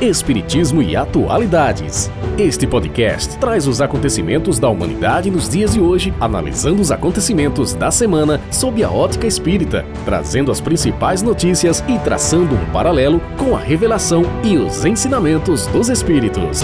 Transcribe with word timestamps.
Espiritismo 0.00 0.80
e 0.80 0.96
Atualidades. 0.96 2.10
Este 2.38 2.66
podcast 2.66 3.36
traz 3.36 3.66
os 3.66 3.82
acontecimentos 3.82 4.58
da 4.58 4.66
humanidade 4.66 5.30
nos 5.30 5.46
dias 5.46 5.74
de 5.74 5.80
hoje, 5.80 6.14
analisando 6.18 6.80
os 6.80 6.90
acontecimentos 6.90 7.74
da 7.74 7.90
semana 7.90 8.40
sob 8.50 8.82
a 8.82 8.90
ótica 8.90 9.26
espírita, 9.26 9.84
trazendo 10.06 10.50
as 10.50 10.58
principais 10.58 11.20
notícias 11.20 11.84
e 11.86 11.98
traçando 11.98 12.54
um 12.54 12.64
paralelo 12.72 13.20
com 13.36 13.54
a 13.54 13.60
revelação 13.60 14.22
e 14.42 14.56
os 14.56 14.86
ensinamentos 14.86 15.66
dos 15.66 15.90
Espíritos. 15.90 16.62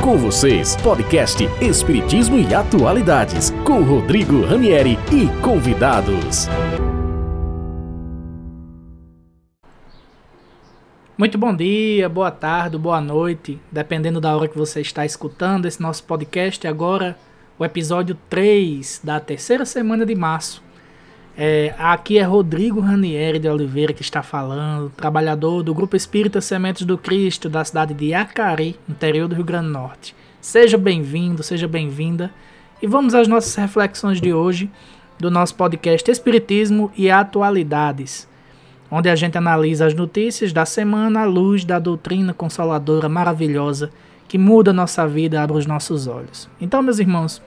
Com 0.00 0.16
vocês, 0.16 0.76
podcast 0.76 1.46
Espiritismo 1.60 2.38
e 2.38 2.54
Atualidades, 2.54 3.52
com 3.64 3.82
Rodrigo 3.82 4.46
Ranieri 4.46 4.98
e 5.12 5.26
convidados. 5.42 6.48
Muito 11.20 11.36
bom 11.36 11.54
dia, 11.54 12.08
boa 12.08 12.30
tarde, 12.30 12.78
boa 12.78 12.98
noite, 12.98 13.60
dependendo 13.70 14.22
da 14.22 14.34
hora 14.34 14.48
que 14.48 14.56
você 14.56 14.80
está 14.80 15.04
escutando 15.04 15.66
esse 15.66 15.78
nosso 15.78 16.02
podcast. 16.04 16.66
Agora, 16.66 17.14
o 17.58 17.64
episódio 17.66 18.16
3 18.30 19.02
da 19.04 19.20
terceira 19.20 19.66
semana 19.66 20.06
de 20.06 20.14
março. 20.14 20.62
É, 21.36 21.74
aqui 21.78 22.16
é 22.16 22.22
Rodrigo 22.22 22.80
Ranieri 22.80 23.38
de 23.38 23.50
Oliveira 23.50 23.92
que 23.92 24.00
está 24.00 24.22
falando, 24.22 24.88
trabalhador 24.96 25.62
do 25.62 25.74
Grupo 25.74 25.94
Espírita 25.94 26.40
Sementes 26.40 26.86
do 26.86 26.96
Cristo 26.96 27.50
da 27.50 27.62
cidade 27.66 27.92
de 27.92 28.14
Acari, 28.14 28.80
interior 28.88 29.28
do 29.28 29.34
Rio 29.34 29.44
Grande 29.44 29.66
do 29.66 29.74
Norte. 29.74 30.16
Seja 30.40 30.78
bem-vindo, 30.78 31.42
seja 31.42 31.68
bem-vinda 31.68 32.30
e 32.80 32.86
vamos 32.86 33.14
às 33.14 33.28
nossas 33.28 33.54
reflexões 33.56 34.22
de 34.22 34.32
hoje 34.32 34.70
do 35.18 35.30
nosso 35.30 35.54
podcast 35.54 36.10
Espiritismo 36.10 36.90
e 36.96 37.10
Atualidades 37.10 38.29
onde 38.90 39.08
a 39.08 39.14
gente 39.14 39.38
analisa 39.38 39.86
as 39.86 39.94
notícias 39.94 40.52
da 40.52 40.66
semana 40.66 41.22
à 41.22 41.24
luz 41.24 41.64
da 41.64 41.78
doutrina 41.78 42.34
consoladora 42.34 43.08
maravilhosa 43.08 43.90
que 44.26 44.38
muda 44.38 44.70
a 44.70 44.74
nossa 44.74 45.06
vida, 45.06 45.42
abre 45.42 45.56
os 45.56 45.66
nossos 45.66 46.06
olhos. 46.06 46.48
Então, 46.60 46.82
meus 46.82 46.98
irmãos, 46.98 47.42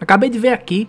acabei 0.00 0.28
de 0.28 0.38
ver 0.38 0.50
aqui 0.50 0.88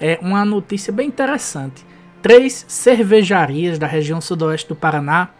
é, 0.00 0.18
uma 0.22 0.44
notícia 0.44 0.92
bem 0.92 1.08
interessante. 1.08 1.84
Três 2.22 2.64
cervejarias 2.68 3.78
da 3.78 3.86
região 3.86 4.20
sudoeste 4.20 4.68
do 4.68 4.76
Paraná 4.76 5.30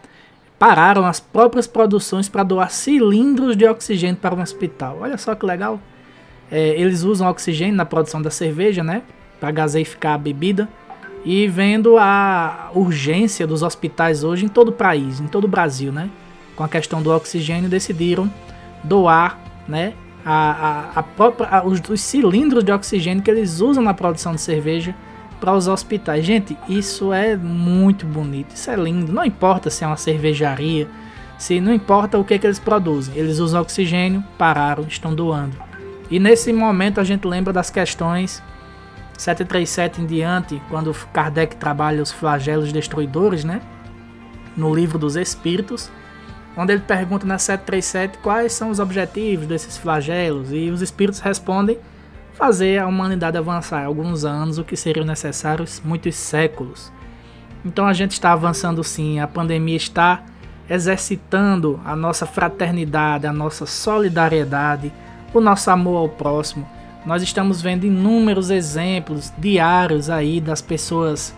pararam 0.57 1.05
as 1.05 1.19
próprias 1.19 1.65
produções 1.65 2.27
para 2.27 2.43
doar 2.43 2.71
cilindros 2.71 3.55
de 3.55 3.65
oxigênio 3.65 4.17
para 4.17 4.35
um 4.35 4.41
hospital. 4.41 4.97
Olha 5.01 5.17
só 5.17 5.33
que 5.33 5.45
legal. 5.45 5.79
É, 6.51 6.69
eles 6.79 7.03
usam 7.03 7.29
oxigênio 7.29 7.75
na 7.75 7.85
produção 7.85 8.21
da 8.21 8.29
cerveja, 8.29 8.83
né? 8.83 9.03
Para 9.39 9.51
gaseificar 9.51 10.15
a 10.15 10.17
bebida 10.17 10.67
e 11.23 11.47
vendo 11.47 11.97
a 11.97 12.71
urgência 12.73 13.45
dos 13.45 13.63
hospitais 13.63 14.23
hoje 14.23 14.45
em 14.45 14.47
todo 14.47 14.69
o 14.69 14.71
país, 14.71 15.19
em 15.19 15.27
todo 15.27 15.45
o 15.45 15.47
Brasil, 15.47 15.91
né? 15.91 16.09
Com 16.55 16.63
a 16.63 16.69
questão 16.69 17.01
do 17.01 17.11
oxigênio, 17.11 17.69
decidiram 17.69 18.31
doar, 18.83 19.39
né? 19.67 19.93
A, 20.25 20.91
a, 20.95 20.99
a 20.99 21.03
própria, 21.03 21.49
a, 21.49 21.65
os, 21.65 21.81
os, 21.89 22.01
cilindros 22.01 22.63
de 22.63 22.71
oxigênio 22.71 23.23
que 23.23 23.31
eles 23.31 23.61
usam 23.61 23.83
na 23.83 23.93
produção 23.93 24.33
de 24.33 24.41
cerveja 24.41 24.93
para 25.39 25.53
os 25.53 25.67
hospitais. 25.67 26.25
Gente, 26.25 26.57
isso 26.67 27.13
é 27.13 27.35
muito 27.35 28.05
bonito, 28.05 28.53
isso 28.55 28.69
é 28.69 28.75
lindo. 28.75 29.11
Não 29.11 29.23
importa 29.23 29.69
se 29.69 29.83
é 29.83 29.87
uma 29.87 29.97
cervejaria, 29.97 30.87
se 31.37 31.61
não 31.61 31.73
importa 31.73 32.17
o 32.17 32.23
que, 32.23 32.37
que 32.37 32.45
eles 32.45 32.59
produzem, 32.59 33.15
eles 33.15 33.39
usam 33.39 33.61
oxigênio, 33.61 34.23
pararam, 34.37 34.83
estão 34.87 35.15
doando. 35.15 35.55
E 36.11 36.19
nesse 36.19 36.51
momento 36.51 36.99
a 36.99 37.03
gente 37.03 37.25
lembra 37.25 37.53
das 37.53 37.69
questões 37.69 38.43
737 39.19 40.01
em 40.01 40.05
diante, 40.05 40.61
quando 40.69 40.93
Kardec 41.11 41.57
trabalha 41.57 42.01
os 42.01 42.09
flagelos 42.09 42.71
destruidores, 42.71 43.43
né? 43.43 43.61
No 44.55 44.73
livro 44.73 44.97
dos 44.97 45.17
Espíritos, 45.17 45.91
onde 46.55 46.71
ele 46.71 46.81
pergunta 46.81 47.27
na 47.27 47.37
737 47.37 48.19
quais 48.19 48.53
são 48.53 48.69
os 48.69 48.79
objetivos 48.79 49.45
desses 49.45 49.77
flagelos, 49.77 50.53
e 50.53 50.69
os 50.69 50.81
Espíritos 50.81 51.19
respondem 51.19 51.77
fazer 52.33 52.77
a 52.77 52.87
humanidade 52.87 53.37
avançar 53.37 53.83
alguns 53.83 54.23
anos, 54.23 54.57
o 54.57 54.63
que 54.63 54.77
seriam 54.77 55.05
necessários 55.05 55.81
muitos 55.83 56.15
séculos. 56.15 56.89
Então 57.65 57.85
a 57.85 57.91
gente 57.91 58.13
está 58.13 58.31
avançando 58.31 58.81
sim, 58.85 59.19
a 59.19 59.27
pandemia 59.27 59.75
está 59.75 60.23
exercitando 60.69 61.77
a 61.83 61.93
nossa 61.93 62.25
fraternidade, 62.25 63.27
a 63.27 63.33
nossa 63.33 63.65
solidariedade, 63.65 64.93
o 65.33 65.41
nosso 65.41 65.69
amor 65.69 65.97
ao 65.97 66.07
próximo 66.07 66.78
nós 67.05 67.23
estamos 67.23 67.61
vendo 67.61 67.85
inúmeros 67.85 68.49
exemplos 68.49 69.33
diários 69.37 70.09
aí 70.09 70.41
das 70.41 70.61
pessoas 70.61 71.33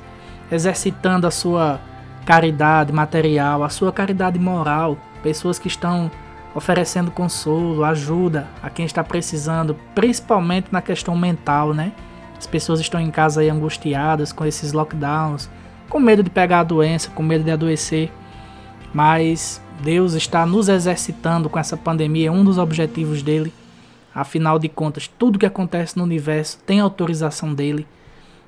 exercitando 0.51 1.27
a 1.27 1.31
sua 1.31 1.79
caridade 2.25 2.91
material, 2.91 3.63
a 3.63 3.69
sua 3.69 3.91
caridade 3.91 4.39
moral, 4.39 4.97
pessoas 5.23 5.59
que 5.59 5.67
estão 5.67 6.11
oferecendo 6.53 7.11
consolo, 7.11 7.85
ajuda 7.85 8.47
a 8.61 8.69
quem 8.69 8.85
está 8.85 9.03
precisando, 9.03 9.75
principalmente 9.95 10.67
na 10.71 10.81
questão 10.81 11.15
mental, 11.15 11.73
né? 11.73 11.93
As 12.37 12.45
pessoas 12.45 12.79
estão 12.79 12.99
em 12.99 13.11
casa 13.11 13.41
aí 13.41 13.49
angustiadas 13.49 14.33
com 14.33 14.45
esses 14.45 14.73
lockdowns, 14.73 15.49
com 15.87 15.99
medo 15.99 16.23
de 16.23 16.29
pegar 16.29 16.61
a 16.61 16.63
doença, 16.63 17.09
com 17.11 17.23
medo 17.23 17.43
de 17.43 17.51
adoecer. 17.51 18.11
Mas 18.93 19.61
Deus 19.81 20.13
está 20.13 20.45
nos 20.45 20.67
exercitando 20.67 21.49
com 21.49 21.59
essa 21.59 21.77
pandemia, 21.77 22.27
é 22.27 22.31
um 22.31 22.43
dos 22.43 22.57
objetivos 22.57 23.21
dele 23.21 23.53
Afinal 24.13 24.59
de 24.59 24.67
contas, 24.67 25.07
tudo 25.07 25.39
que 25.39 25.45
acontece 25.45 25.97
no 25.97 26.03
universo 26.03 26.59
tem 26.65 26.79
autorização 26.79 27.53
dele. 27.53 27.87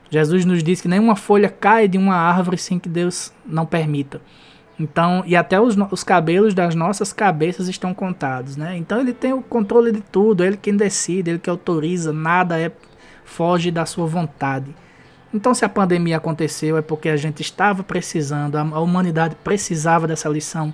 Jesus 0.10 0.46
nos 0.46 0.62
diz 0.62 0.82
que 0.82 0.88
nenhuma 0.88 1.16
folha 1.16 1.50
cai 1.50 1.88
de 1.88 1.98
uma 1.98 2.16
árvore 2.16 2.58
sem 2.58 2.78
que 2.78 2.90
Deus 2.90 3.34
não 3.46 3.66
permita. 3.66 4.22
Então, 4.80 5.24
e 5.26 5.36
até 5.36 5.60
os, 5.60 5.76
os 5.92 6.04
cabelos 6.04 6.54
das 6.54 6.76
nossas 6.76 7.14
cabeças 7.14 7.68
estão 7.68 7.94
contados, 7.94 8.58
né? 8.58 8.76
Então 8.76 9.00
ele 9.00 9.14
tem 9.14 9.32
o 9.32 9.42
controle 9.42 9.92
de 9.92 10.02
tudo, 10.02 10.44
ele 10.44 10.58
quem 10.58 10.76
decide, 10.76 11.30
ele 11.30 11.40
que 11.40 11.50
autoriza, 11.50 12.12
nada 12.12 12.60
é 12.60 12.72
foge 13.24 13.72
da 13.72 13.86
sua 13.86 14.06
vontade. 14.06 14.76
Então, 15.34 15.54
se 15.54 15.66
a 15.66 15.70
pandemia 15.70 16.18
aconteceu, 16.18 16.78
é 16.78 16.82
porque 16.82 17.10
a 17.10 17.18
gente 17.18 17.42
estava 17.42 17.82
precisando, 17.84 18.56
a, 18.56 18.62
a 18.62 18.80
humanidade 18.80 19.36
precisava 19.44 20.06
dessa 20.06 20.30
lição, 20.30 20.72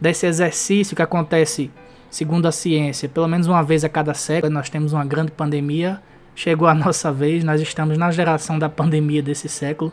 desse 0.00 0.26
exercício 0.26 0.94
que 0.94 1.02
acontece 1.02 1.70
Segundo 2.10 2.46
a 2.46 2.52
ciência, 2.52 3.08
pelo 3.08 3.28
menos 3.28 3.46
uma 3.46 3.62
vez 3.62 3.84
a 3.84 3.88
cada 3.88 4.12
século 4.14 4.52
nós 4.52 4.68
temos 4.68 4.92
uma 4.92 5.04
grande 5.04 5.30
pandemia. 5.30 6.02
Chegou 6.34 6.66
a 6.66 6.74
nossa 6.74 7.12
vez, 7.12 7.44
nós 7.44 7.60
estamos 7.60 7.96
na 7.96 8.10
geração 8.10 8.58
da 8.58 8.68
pandemia 8.68 9.22
desse 9.22 9.48
século. 9.48 9.92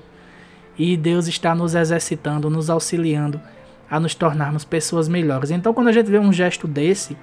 E 0.78 0.98
Deus 0.98 1.28
está 1.28 1.54
nos 1.54 1.76
exercitando, 1.76 2.50
nos 2.50 2.70
auxiliando 2.70 3.40
a 3.90 4.00
nos 4.00 4.16
tornarmos 4.16 4.66
pessoas 4.66 5.08
melhores. 5.08 5.52
Então, 5.52 5.74
quando 5.74 5.88
a 5.88 5.92
gente 5.92 6.10
vê 6.10 6.20
um 6.20 6.34
gesto 6.34 6.68
desse, 6.68 7.16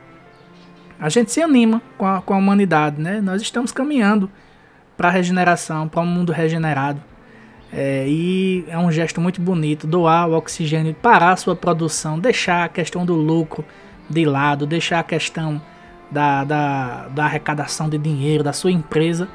a 0.98 1.08
gente 1.08 1.30
se 1.30 1.42
anima 1.42 1.82
com 1.98 2.06
a, 2.06 2.22
com 2.22 2.32
a 2.32 2.36
humanidade, 2.36 3.00
né? 3.00 3.20
Nós 3.20 3.42
estamos 3.42 3.70
caminhando 3.70 4.30
para 4.96 5.08
a 5.08 5.10
regeneração, 5.10 5.88
para 5.88 6.00
um 6.00 6.06
mundo 6.06 6.32
regenerado. 6.32 7.00
É, 7.72 8.06
e 8.08 8.64
é 8.68 8.78
um 8.78 8.90
gesto 8.90 9.20
muito 9.20 9.40
bonito 9.40 9.86
doar 9.86 10.28
o 10.28 10.36
oxigênio, 10.36 10.94
parar 10.94 11.32
a 11.32 11.36
sua 11.36 11.56
produção, 11.56 12.18
deixar 12.18 12.64
a 12.64 12.68
questão 12.68 13.04
do 13.04 13.14
lucro 13.14 13.64
de 14.08 14.24
lado, 14.24 14.66
deixar 14.66 15.00
a 15.00 15.02
questão 15.02 15.60
da, 16.10 16.44
da, 16.44 17.08
da 17.08 17.24
arrecadação 17.24 17.88
de 17.88 17.98
dinheiro 17.98 18.44
da 18.44 18.52
sua 18.52 18.70
empresa 18.70 19.28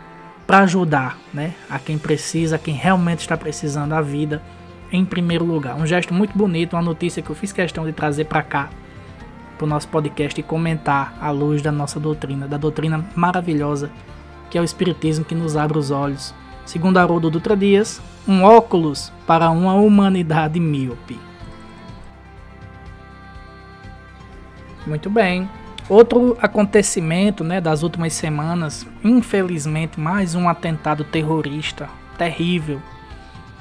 para 0.45 0.59
ajudar 0.59 1.17
né, 1.33 1.53
a 1.69 1.77
quem 1.77 1.97
precisa, 1.97 2.55
a 2.55 2.59
quem 2.59 2.73
realmente 2.73 3.19
está 3.19 3.37
precisando 3.37 3.89
da 3.89 4.01
vida 4.01 4.41
em 4.91 5.05
primeiro 5.05 5.45
lugar. 5.45 5.75
Um 5.75 5.85
gesto 5.85 6.13
muito 6.13 6.37
bonito, 6.37 6.73
uma 6.75 6.81
notícia 6.81 7.21
que 7.21 7.29
eu 7.29 7.35
fiz 7.35 7.51
questão 7.51 7.85
de 7.85 7.93
trazer 7.93 8.25
para 8.25 8.41
cá, 8.41 8.69
para 9.57 9.65
o 9.65 9.67
nosso 9.69 9.87
podcast 9.89 10.39
e 10.39 10.43
comentar 10.43 11.15
à 11.21 11.29
luz 11.29 11.61
da 11.61 11.71
nossa 11.71 11.99
doutrina, 11.99 12.47
da 12.47 12.57
doutrina 12.57 13.05
maravilhosa 13.15 13.91
que 14.49 14.57
é 14.57 14.61
o 14.61 14.63
Espiritismo 14.63 15.23
que 15.23 15.35
nos 15.35 15.55
abre 15.55 15.77
os 15.77 15.91
olhos. 15.91 16.33
Segundo 16.65 16.97
Haroldo 16.97 17.29
Dutra 17.29 17.55
Dias, 17.55 18.01
um 18.27 18.43
óculos 18.43 19.11
para 19.25 19.49
uma 19.49 19.75
humanidade 19.75 20.59
míope. 20.59 21.28
Muito 24.89 25.07
bem. 25.07 25.47
Outro 25.87 26.35
acontecimento 26.41 27.43
né, 27.43 27.61
das 27.61 27.83
últimas 27.83 28.13
semanas, 28.13 28.87
infelizmente, 29.03 29.99
mais 29.99 30.33
um 30.33 30.49
atentado 30.49 31.03
terrorista 31.03 31.87
terrível 32.17 32.81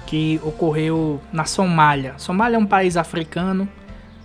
que 0.07 0.41
ocorreu 0.43 1.21
na 1.31 1.45
Somália. 1.45 2.15
Somália 2.17 2.57
é 2.57 2.59
um 2.59 2.67
país 2.67 2.97
africano, 2.97 3.69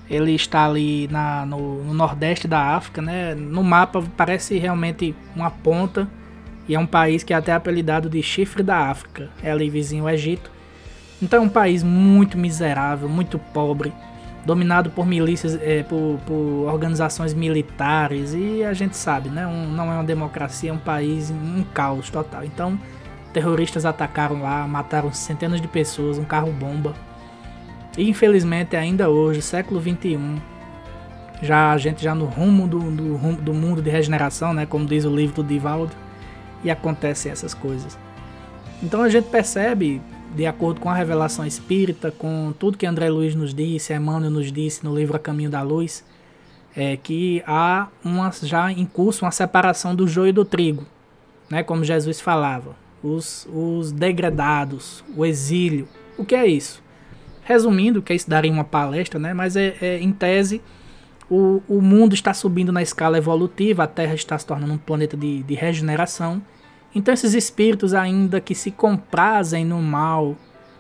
ele 0.09 0.33
está 0.33 0.65
ali 0.65 1.09
na, 1.11 1.45
no, 1.45 1.83
no, 1.83 1.93
nordeste 1.93 2.47
da 2.47 2.75
África, 2.75 3.01
né? 3.01 3.35
No 3.35 3.63
mapa 3.63 4.01
parece 4.15 4.57
realmente 4.57 5.13
uma 5.35 5.51
ponta 5.51 6.07
e 6.69 6.75
é 6.75 6.79
um 6.79 6.85
país 6.85 7.21
que 7.21 7.33
é 7.33 7.35
até 7.35 7.51
apelidado 7.51 8.09
de 8.09 8.23
chifre 8.23 8.63
da 8.63 8.89
África, 8.89 9.29
é 9.43 9.51
ali 9.51 9.69
vizinho 9.69 10.03
ao 10.03 10.09
Egito. 10.09 10.49
Então 11.21 11.39
é 11.39 11.45
um 11.45 11.49
país 11.49 11.83
muito 11.83 12.37
miserável, 12.37 13.09
muito 13.09 13.37
pobre, 13.37 13.91
dominado 14.45 14.89
por 14.89 15.05
milícias, 15.05 15.57
é, 15.61 15.83
por, 15.83 16.19
por, 16.25 16.67
organizações 16.67 17.33
militares 17.33 18.33
e 18.33 18.63
a 18.63 18.73
gente 18.73 18.97
sabe, 18.97 19.29
né? 19.29 19.47
Um, 19.47 19.67
não 19.67 19.91
é 19.91 19.95
uma 19.95 20.03
democracia, 20.03 20.69
é 20.69 20.73
um 20.73 20.77
país 20.77 21.31
um 21.31 21.63
caos 21.73 22.09
total. 22.09 22.43
Então, 22.43 22.77
terroristas 23.31 23.85
atacaram 23.85 24.41
lá, 24.41 24.67
mataram 24.67 25.11
centenas 25.13 25.61
de 25.61 25.67
pessoas, 25.67 26.17
um 26.17 26.25
carro 26.25 26.51
bomba. 26.51 26.93
E 27.97 28.09
infelizmente 28.09 28.75
ainda 28.75 29.09
hoje, 29.09 29.41
século 29.41 29.79
21, 29.79 30.37
já 31.41 31.71
a 31.71 31.77
gente 31.77 32.03
já 32.03 32.13
no 32.13 32.25
rumo 32.25 32.67
do, 32.67 32.79
do, 32.79 33.35
do 33.37 33.53
mundo 33.53 33.81
de 33.81 33.89
regeneração, 33.89 34.53
né? 34.53 34.65
Como 34.65 34.85
diz 34.85 35.05
o 35.05 35.15
livro 35.15 35.41
do 35.41 35.43
Divaldo, 35.43 35.93
e 36.63 36.71
acontecem 36.71 37.31
essas 37.31 37.53
coisas. 37.53 37.97
Então 38.81 39.01
a 39.01 39.09
gente 39.09 39.29
percebe, 39.29 40.01
de 40.35 40.45
acordo 40.45 40.81
com 40.81 40.89
a 40.89 40.93
revelação 40.93 41.45
espírita, 41.45 42.11
com 42.11 42.53
tudo 42.57 42.77
que 42.77 42.85
André 42.85 43.09
Luiz 43.09 43.35
nos 43.35 43.53
disse, 43.53 43.93
Emmanuel 43.93 44.31
nos 44.31 44.51
disse 44.51 44.83
no 44.83 44.95
livro 44.95 45.15
A 45.15 45.19
Caminho 45.19 45.49
da 45.49 45.61
Luz, 45.61 46.03
é 46.75 46.97
que 46.97 47.43
há 47.45 47.87
uma, 48.03 48.31
já 48.41 48.71
em 48.71 48.85
curso 48.85 49.25
uma 49.25 49.31
separação 49.31 49.95
do 49.95 50.07
joio 50.07 50.33
do 50.33 50.43
trigo, 50.43 50.85
né? 51.49 51.61
Como 51.61 51.83
Jesus 51.83 52.19
falava, 52.19 52.75
os, 53.03 53.47
os 53.53 53.91
degradados, 53.91 55.03
o 55.15 55.25
exílio. 55.25 55.87
O 56.17 56.25
que 56.25 56.33
é 56.33 56.47
isso? 56.47 56.81
Resumindo, 57.43 58.01
que 58.01 58.13
isso 58.13 58.29
daria 58.29 58.51
uma 58.51 58.63
palestra, 58.63 59.19
né? 59.19 59.33
Mas 59.33 59.55
é, 59.55 59.75
é 59.81 59.99
em 59.99 60.11
tese 60.11 60.61
o, 61.29 61.61
o 61.67 61.81
mundo 61.81 62.13
está 62.13 62.33
subindo 62.33 62.71
na 62.71 62.81
escala 62.81 63.17
evolutiva, 63.17 63.83
a 63.83 63.87
Terra 63.87 64.13
está 64.13 64.37
se 64.37 64.45
tornando 64.45 64.73
um 64.73 64.77
planeta 64.77 65.15
de, 65.15 65.43
de 65.43 65.53
regeneração. 65.53 66.41
Então, 66.95 67.13
esses 67.13 67.33
espíritos, 67.33 67.93
ainda 67.93 68.39
que 68.39 68.53
se 68.53 68.69
comprazem 68.69 69.65
no 69.65 69.81
mal, 69.81 70.35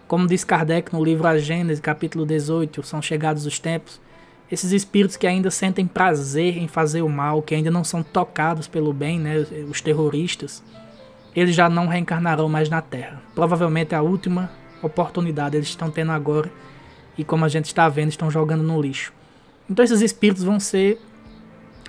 como 0.07 0.27
diz 0.27 0.43
Kardec 0.43 0.93
no 0.93 1.03
livro 1.03 1.25
A 1.27 1.37
Gênese, 1.37 1.81
capítulo 1.81 2.25
18, 2.25 2.83
são 2.83 3.01
chegados 3.01 3.45
os 3.45 3.57
tempos, 3.57 3.99
esses 4.51 4.71
espíritos 4.71 5.17
que 5.17 5.25
ainda 5.25 5.49
sentem 5.49 5.87
prazer 5.87 6.57
em 6.57 6.67
fazer 6.67 7.01
o 7.01 7.09
mal, 7.09 7.41
que 7.41 7.55
ainda 7.55 7.71
não 7.71 7.83
são 7.83 8.03
tocados 8.03 8.67
pelo 8.67 8.93
bem, 8.93 9.19
né, 9.19 9.45
os 9.67 9.81
terroristas, 9.81 10.63
eles 11.35 11.55
já 11.55 11.67
não 11.67 11.87
reencarnarão 11.87 12.47
mais 12.47 12.69
na 12.69 12.79
Terra. 12.79 13.21
Provavelmente 13.33 13.95
é 13.95 13.97
a 13.97 14.03
última 14.03 14.51
oportunidade 14.83 15.55
eles 15.55 15.69
estão 15.69 15.89
tendo 15.89 16.11
agora 16.11 16.51
e 17.17 17.23
como 17.23 17.45
a 17.45 17.49
gente 17.49 17.65
está 17.65 17.89
vendo, 17.89 18.09
estão 18.09 18.29
jogando 18.29 18.61
no 18.61 18.79
lixo. 18.79 19.11
Então 19.67 19.83
esses 19.83 20.01
espíritos 20.01 20.43
vão 20.43 20.59
ser 20.59 20.99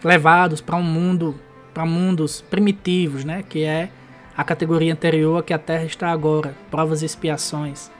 levados 0.03 0.61
para 0.61 0.77
um 0.77 0.83
mundo, 0.83 1.35
para 1.75 1.85
mundos 1.85 2.41
primitivos, 2.41 3.25
né, 3.25 3.43
que 3.43 3.63
é 3.63 3.91
a 4.37 4.43
categoria 4.43 4.93
anterior 4.93 5.39
a 5.39 5.43
que 5.43 5.53
a 5.53 5.59
Terra 5.59 5.85
está 5.85 6.11
agora, 6.11 6.55
provas 6.71 7.03
e 7.03 7.07
expiações. 7.07 7.91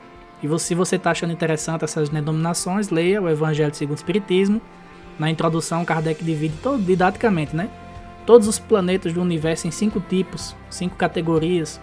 E 0.43 0.59
se 0.59 0.75
você 0.75 0.97
está 0.97 1.11
achando 1.13 1.33
interessante 1.33 1.85
essas 1.85 2.09
denominações, 2.09 2.91
leia 2.91 3.23
o 3.23 3.29
Evangelho 3.29 3.75
segundo 3.75 3.97
o 3.97 4.01
Espiritismo. 4.01 4.61
Na 5.19 5.31
introdução, 5.31 5.85
Kardec 5.85 6.23
divide 6.25 6.57
todo, 6.63 6.83
didaticamente, 6.83 7.55
né? 7.55 7.71
Todos 8.27 8.49
os 8.49 8.59
planetas 8.59 9.13
do 9.13 9.23
universo 9.23 9.67
em 9.67 9.71
cinco 9.71 10.01
tipos, 10.01 10.55
cinco 10.69 10.97
categorias, 10.97 11.81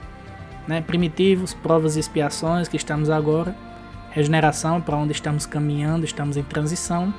né? 0.67 0.81
Primitivos, 0.81 1.53
provas 1.53 1.95
e 1.95 1.99
expiações, 1.99 2.67
que 2.67 2.77
estamos 2.77 3.09
agora. 3.09 3.55
Regeneração, 4.11 4.81
para 4.81 4.97
onde 4.97 5.13
estamos 5.13 5.45
caminhando, 5.45 6.05
estamos 6.05 6.35
em 6.35 6.43
transição 6.43 7.13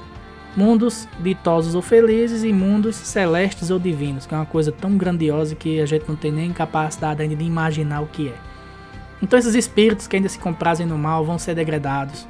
mundos 0.56 1.08
ditosos 1.20 1.74
ou 1.74 1.82
felizes 1.82 2.44
e 2.44 2.52
mundos 2.52 2.96
celestes 2.96 3.70
ou 3.70 3.78
divinos, 3.78 4.26
que 4.26 4.34
é 4.34 4.36
uma 4.36 4.46
coisa 4.46 4.70
tão 4.70 4.96
grandiosa 4.96 5.54
que 5.54 5.80
a 5.80 5.86
gente 5.86 6.06
não 6.08 6.16
tem 6.16 6.30
nem 6.30 6.52
capacidade 6.52 7.22
ainda 7.22 7.36
de 7.36 7.44
imaginar 7.44 8.00
o 8.02 8.06
que 8.06 8.28
é. 8.28 8.34
Então 9.22 9.38
esses 9.38 9.54
espíritos 9.54 10.06
que 10.06 10.16
ainda 10.16 10.28
se 10.28 10.38
comprazem 10.38 10.86
no 10.86 10.98
mal 10.98 11.24
vão 11.24 11.38
ser 11.38 11.54
degradados, 11.54 12.26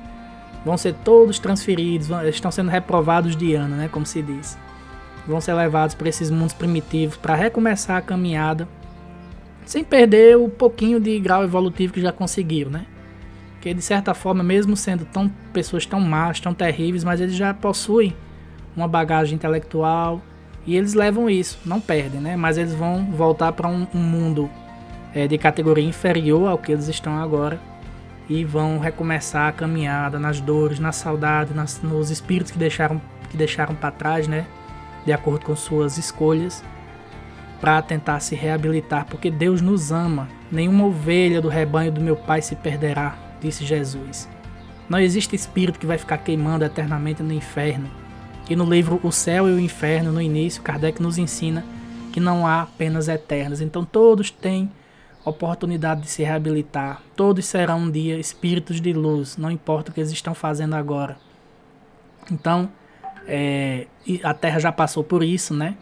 vão 0.64 0.76
ser 0.76 0.94
todos 1.04 1.38
transferidos, 1.38 2.06
vão, 2.06 2.26
estão 2.28 2.50
sendo 2.50 2.70
reprovados 2.70 3.34
de 3.36 3.54
ano, 3.54 3.74
né, 3.74 3.88
como 3.90 4.06
se 4.06 4.22
diz. 4.22 4.58
Vão 5.26 5.40
ser 5.40 5.54
levados 5.54 5.94
para 5.94 6.08
esses 6.08 6.30
mundos 6.30 6.52
primitivos 6.52 7.16
para 7.16 7.34
recomeçar 7.34 7.96
a 7.96 8.02
caminhada, 8.02 8.68
sem 9.64 9.84
perder 9.84 10.36
o 10.36 10.48
pouquinho 10.48 11.00
de 11.00 11.18
grau 11.18 11.44
evolutivo 11.44 11.92
que 11.92 12.00
já 12.00 12.12
conseguiram, 12.12 12.70
né? 12.70 12.86
Que 13.62 13.72
de 13.72 13.80
certa 13.80 14.12
forma, 14.12 14.42
mesmo 14.42 14.76
sendo 14.76 15.04
tão 15.04 15.28
pessoas 15.52 15.86
tão 15.86 16.00
más, 16.00 16.40
tão 16.40 16.52
terríveis, 16.52 17.04
mas 17.04 17.20
eles 17.20 17.36
já 17.36 17.54
possuem 17.54 18.14
uma 18.76 18.88
bagagem 18.88 19.36
intelectual 19.36 20.20
e 20.66 20.76
eles 20.76 20.94
levam 20.94 21.30
isso, 21.30 21.60
não 21.64 21.80
perdem, 21.80 22.20
né? 22.20 22.36
Mas 22.36 22.58
eles 22.58 22.74
vão 22.74 23.06
voltar 23.12 23.52
para 23.52 23.68
um, 23.68 23.86
um, 23.94 23.98
mundo 23.98 24.50
é, 25.14 25.28
de 25.28 25.38
categoria 25.38 25.84
inferior 25.84 26.48
ao 26.48 26.58
que 26.58 26.72
eles 26.72 26.88
estão 26.88 27.16
agora 27.16 27.60
e 28.28 28.44
vão 28.44 28.80
recomeçar 28.80 29.48
a 29.48 29.52
caminhada 29.52 30.18
nas 30.18 30.40
dores, 30.40 30.80
na 30.80 30.90
saudade, 30.90 31.54
nas, 31.54 31.80
nos 31.80 32.10
espíritos 32.10 32.50
que 32.50 32.58
deixaram 32.58 33.00
que 33.30 33.36
deixaram 33.36 33.76
para 33.76 33.92
trás, 33.92 34.26
né? 34.26 34.44
De 35.06 35.12
acordo 35.12 35.46
com 35.46 35.54
suas 35.54 35.98
escolhas, 35.98 36.64
para 37.60 37.80
tentar 37.80 38.18
se 38.18 38.34
reabilitar, 38.34 39.06
porque 39.06 39.30
Deus 39.30 39.60
nos 39.60 39.92
ama. 39.92 40.28
Nenhuma 40.50 40.84
ovelha 40.84 41.40
do 41.40 41.48
rebanho 41.48 41.92
do 41.92 42.00
meu 42.00 42.16
Pai 42.16 42.42
se 42.42 42.56
perderá, 42.56 43.16
disse 43.42 43.64
Jesus. 43.64 44.28
Não 44.88 44.98
existe 44.98 45.34
espírito 45.34 45.78
que 45.78 45.86
vai 45.86 45.98
ficar 45.98 46.18
queimando 46.18 46.64
eternamente 46.64 47.22
no 47.22 47.32
inferno. 47.32 47.90
E 48.48 48.56
no 48.56 48.64
livro 48.64 49.00
O 49.02 49.12
Céu 49.12 49.48
e 49.48 49.52
o 49.52 49.60
Inferno, 49.60 50.12
no 50.12 50.20
início, 50.20 50.62
Kardec 50.62 51.00
nos 51.00 51.16
ensina 51.16 51.64
que 52.12 52.20
não 52.20 52.46
há 52.46 52.66
penas 52.76 53.08
eternas. 53.08 53.60
Então 53.60 53.84
todos 53.84 54.30
têm 54.30 54.70
oportunidade 55.24 56.02
de 56.02 56.10
se 56.10 56.22
reabilitar. 56.22 57.00
Todos 57.16 57.46
serão 57.46 57.80
um 57.80 57.90
dia 57.90 58.18
espíritos 58.18 58.80
de 58.80 58.92
luz, 58.92 59.36
não 59.36 59.50
importa 59.50 59.90
o 59.90 59.94
que 59.94 60.00
eles 60.00 60.12
estão 60.12 60.34
fazendo 60.34 60.74
agora. 60.74 61.16
Então, 62.30 62.70
é, 63.26 63.86
a 64.22 64.34
Terra 64.34 64.58
já 64.58 64.72
passou 64.72 65.04
por 65.04 65.22
isso, 65.22 65.54
né? 65.54 65.76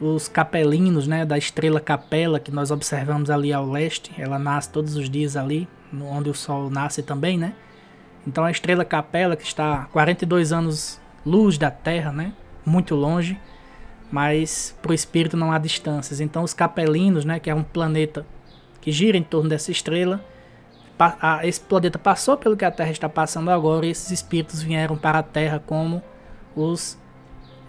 Os 0.00 0.28
capelinos, 0.28 1.06
né, 1.06 1.26
da 1.26 1.36
estrela 1.36 1.78
Capela 1.78 2.40
que 2.40 2.50
nós 2.50 2.70
observamos 2.70 3.28
ali 3.28 3.52
ao 3.52 3.68
leste, 3.68 4.10
ela 4.16 4.38
nasce 4.38 4.70
todos 4.70 4.96
os 4.96 5.10
dias 5.10 5.36
ali, 5.36 5.68
onde 5.92 6.30
o 6.30 6.34
Sol 6.34 6.70
nasce 6.70 7.02
também, 7.02 7.38
né? 7.38 7.54
Então 8.26 8.44
a 8.44 8.50
estrela 8.50 8.84
Capela, 8.84 9.36
que 9.36 9.44
está 9.44 9.88
42 9.92 10.52
anos 10.52 11.00
luz 11.24 11.58
da 11.58 11.70
Terra, 11.70 12.12
né? 12.12 12.32
Muito 12.64 12.94
longe, 12.94 13.38
mas 14.10 14.76
para 14.82 14.90
o 14.90 14.94
espírito 14.94 15.36
não 15.36 15.52
há 15.52 15.58
distâncias. 15.58 16.20
Então 16.20 16.42
os 16.42 16.54
capelinos, 16.54 17.24
né? 17.24 17.40
Que 17.40 17.50
é 17.50 17.54
um 17.54 17.62
planeta 17.62 18.26
que 18.80 18.92
gira 18.92 19.16
em 19.16 19.22
torno 19.22 19.48
dessa 19.48 19.70
estrela, 19.70 20.24
esse 21.42 21.60
planeta 21.60 21.98
passou 21.98 22.36
pelo 22.36 22.56
que 22.56 22.64
a 22.64 22.70
Terra 22.70 22.90
está 22.90 23.08
passando 23.08 23.50
agora 23.50 23.86
e 23.86 23.90
esses 23.90 24.10
espíritos 24.10 24.62
vieram 24.62 24.96
para 24.96 25.20
a 25.20 25.22
Terra 25.22 25.62
como 25.64 26.02
os 26.54 26.98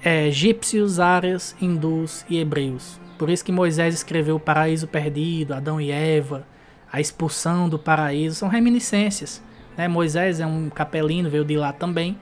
é, 0.03 0.27
egípcios, 0.27 0.99
árias, 0.99 1.55
hindus 1.61 2.25
e 2.29 2.39
hebreus. 2.39 2.99
Por 3.17 3.29
isso 3.29 3.45
que 3.45 3.51
Moisés 3.51 3.93
escreveu 3.93 4.35
o 4.35 4.39
Paraíso 4.39 4.87
Perdido, 4.87 5.53
Adão 5.53 5.79
e 5.79 5.91
Eva, 5.91 6.45
a 6.91 6.99
expulsão 6.99 7.69
do 7.69 7.79
paraíso, 7.79 8.35
são 8.35 8.49
reminiscências. 8.49 9.41
Né? 9.77 9.87
Moisés 9.87 10.39
é 10.39 10.45
um 10.45 10.69
capelino, 10.69 11.29
veio 11.29 11.45
de 11.45 11.55
lá 11.55 11.71
também. 11.71 12.17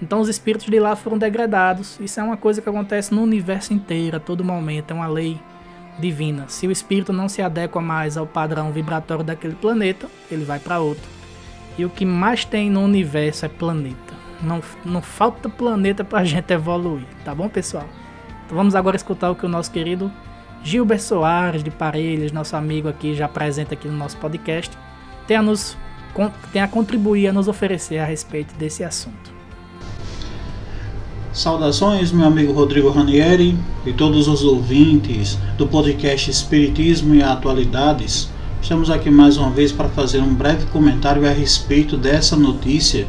Então 0.00 0.20
os 0.20 0.28
espíritos 0.28 0.66
de 0.66 0.78
lá 0.78 0.96
foram 0.96 1.18
degradados. 1.18 1.98
Isso 2.00 2.20
é 2.20 2.22
uma 2.22 2.36
coisa 2.36 2.62
que 2.62 2.68
acontece 2.68 3.14
no 3.14 3.22
universo 3.22 3.72
inteiro, 3.72 4.16
a 4.16 4.20
todo 4.20 4.44
momento, 4.44 4.90
é 4.90 4.94
uma 4.94 5.06
lei 5.06 5.40
divina. 5.98 6.44
Se 6.48 6.66
o 6.66 6.70
espírito 6.70 7.12
não 7.12 7.28
se 7.28 7.42
adequa 7.42 7.80
mais 7.80 8.16
ao 8.16 8.26
padrão 8.26 8.72
vibratório 8.72 9.24
daquele 9.24 9.54
planeta, 9.54 10.08
ele 10.30 10.44
vai 10.44 10.58
para 10.58 10.80
outro. 10.80 11.04
E 11.78 11.84
o 11.84 11.90
que 11.90 12.04
mais 12.04 12.44
tem 12.44 12.70
no 12.70 12.82
universo 12.82 13.44
é 13.44 13.48
planeta. 13.48 14.14
Não, 14.42 14.62
não 14.84 15.00
falta 15.00 15.48
planeta 15.48 16.04
para 16.04 16.20
a 16.20 16.24
gente 16.26 16.52
evoluir, 16.52 17.06
tá 17.24 17.34
bom, 17.34 17.48
pessoal? 17.48 17.86
Então 18.44 18.56
vamos 18.56 18.74
agora 18.74 18.96
escutar 18.96 19.30
o 19.30 19.34
que 19.34 19.46
o 19.46 19.48
nosso 19.48 19.70
querido 19.70 20.10
Gilber 20.62 21.00
Soares 21.00 21.62
de 21.62 21.70
Parelhas, 21.70 22.32
nosso 22.32 22.56
amigo 22.56 22.88
aqui, 22.88 23.14
já 23.14 23.28
presente 23.28 23.72
aqui 23.72 23.88
no 23.88 23.96
nosso 23.96 24.16
podcast, 24.16 24.76
tem 25.26 25.36
a, 25.36 25.42
nos, 25.42 25.76
tem 26.52 26.62
a 26.62 26.68
contribuir, 26.68 27.28
a 27.28 27.32
nos 27.32 27.48
oferecer 27.48 27.98
a 27.98 28.04
respeito 28.04 28.54
desse 28.56 28.82
assunto. 28.82 29.36
Saudações, 31.32 32.12
meu 32.12 32.26
amigo 32.26 32.52
Rodrigo 32.52 32.88
Ranieri 32.88 33.54
e 33.84 33.92
todos 33.92 34.26
os 34.26 34.42
ouvintes 34.42 35.38
do 35.58 35.66
podcast 35.66 36.30
Espiritismo 36.30 37.14
e 37.14 37.22
Atualidades. 37.22 38.30
Estamos 38.62 38.88
aqui 38.88 39.10
mais 39.10 39.36
uma 39.36 39.50
vez 39.50 39.70
para 39.70 39.90
fazer 39.90 40.20
um 40.20 40.34
breve 40.34 40.64
comentário 40.66 41.28
a 41.28 41.30
respeito 41.30 41.98
dessa 41.98 42.36
notícia 42.36 43.06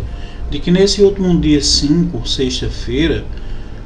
de 0.49 0.59
que 0.59 0.71
nesse 0.71 1.01
último 1.01 1.39
dia 1.39 1.61
5, 1.61 2.27
sexta-feira, 2.27 3.25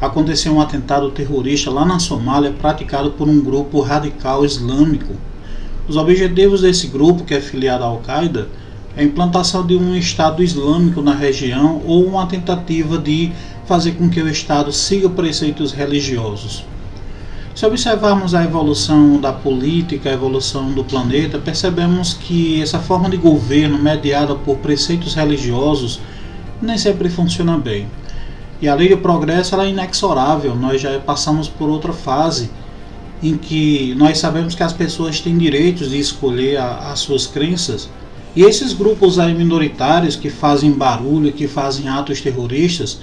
aconteceu 0.01 0.51
um 0.51 0.59
atentado 0.59 1.11
terrorista 1.11 1.69
lá 1.69 1.85
na 1.85 1.99
Somália 1.99 2.51
praticado 2.51 3.11
por 3.11 3.29
um 3.29 3.39
grupo 3.39 3.79
radical 3.81 4.43
islâmico. 4.43 5.13
Os 5.87 5.95
objetivos 5.95 6.61
desse 6.61 6.87
grupo, 6.87 7.23
que 7.23 7.35
é 7.35 7.39
filiado 7.39 7.83
à 7.83 7.87
Al-Qaeda, 7.87 8.49
é 8.97 9.01
a 9.01 9.03
implantação 9.03 9.65
de 9.65 9.75
um 9.75 9.95
Estado 9.95 10.43
Islâmico 10.43 11.01
na 11.01 11.13
região 11.13 11.81
ou 11.85 12.03
uma 12.03 12.25
tentativa 12.25 12.97
de 12.97 13.31
fazer 13.65 13.91
com 13.91 14.09
que 14.09 14.21
o 14.21 14.27
Estado 14.27 14.71
siga 14.71 15.07
preceitos 15.07 15.71
religiosos. 15.71 16.65
Se 17.53 17.65
observarmos 17.65 18.33
a 18.33 18.43
evolução 18.43 19.21
da 19.21 19.31
política, 19.31 20.09
a 20.09 20.13
evolução 20.13 20.71
do 20.71 20.83
planeta, 20.83 21.37
percebemos 21.37 22.13
que 22.13 22.61
essa 22.61 22.79
forma 22.79 23.09
de 23.09 23.17
governo 23.17 23.77
mediada 23.77 24.33
por 24.33 24.57
preceitos 24.57 25.13
religiosos 25.13 25.99
nem 26.61 26.77
sempre 26.77 27.09
funciona 27.09 27.57
bem. 27.57 27.87
E 28.61 28.67
a 28.67 28.75
lei 28.75 28.89
do 28.89 28.97
progresso 28.97 29.55
ela 29.55 29.65
é 29.65 29.69
inexorável. 29.69 30.55
Nós 30.55 30.79
já 30.79 30.99
passamos 30.99 31.47
por 31.47 31.69
outra 31.69 31.91
fase 31.91 32.49
em 33.23 33.37
que 33.37 33.93
nós 33.95 34.17
sabemos 34.17 34.55
que 34.55 34.63
as 34.63 34.73
pessoas 34.73 35.19
têm 35.19 35.37
direitos 35.37 35.89
de 35.89 35.99
escolher 35.99 36.57
a, 36.57 36.91
as 36.91 36.99
suas 36.99 37.25
crenças. 37.25 37.89
E 38.35 38.43
esses 38.43 38.73
grupos 38.73 39.19
aí 39.19 39.33
minoritários 39.33 40.15
que 40.15 40.29
fazem 40.29 40.71
barulho, 40.71 41.33
que 41.33 41.47
fazem 41.47 41.89
atos 41.89 42.21
terroristas, 42.21 42.99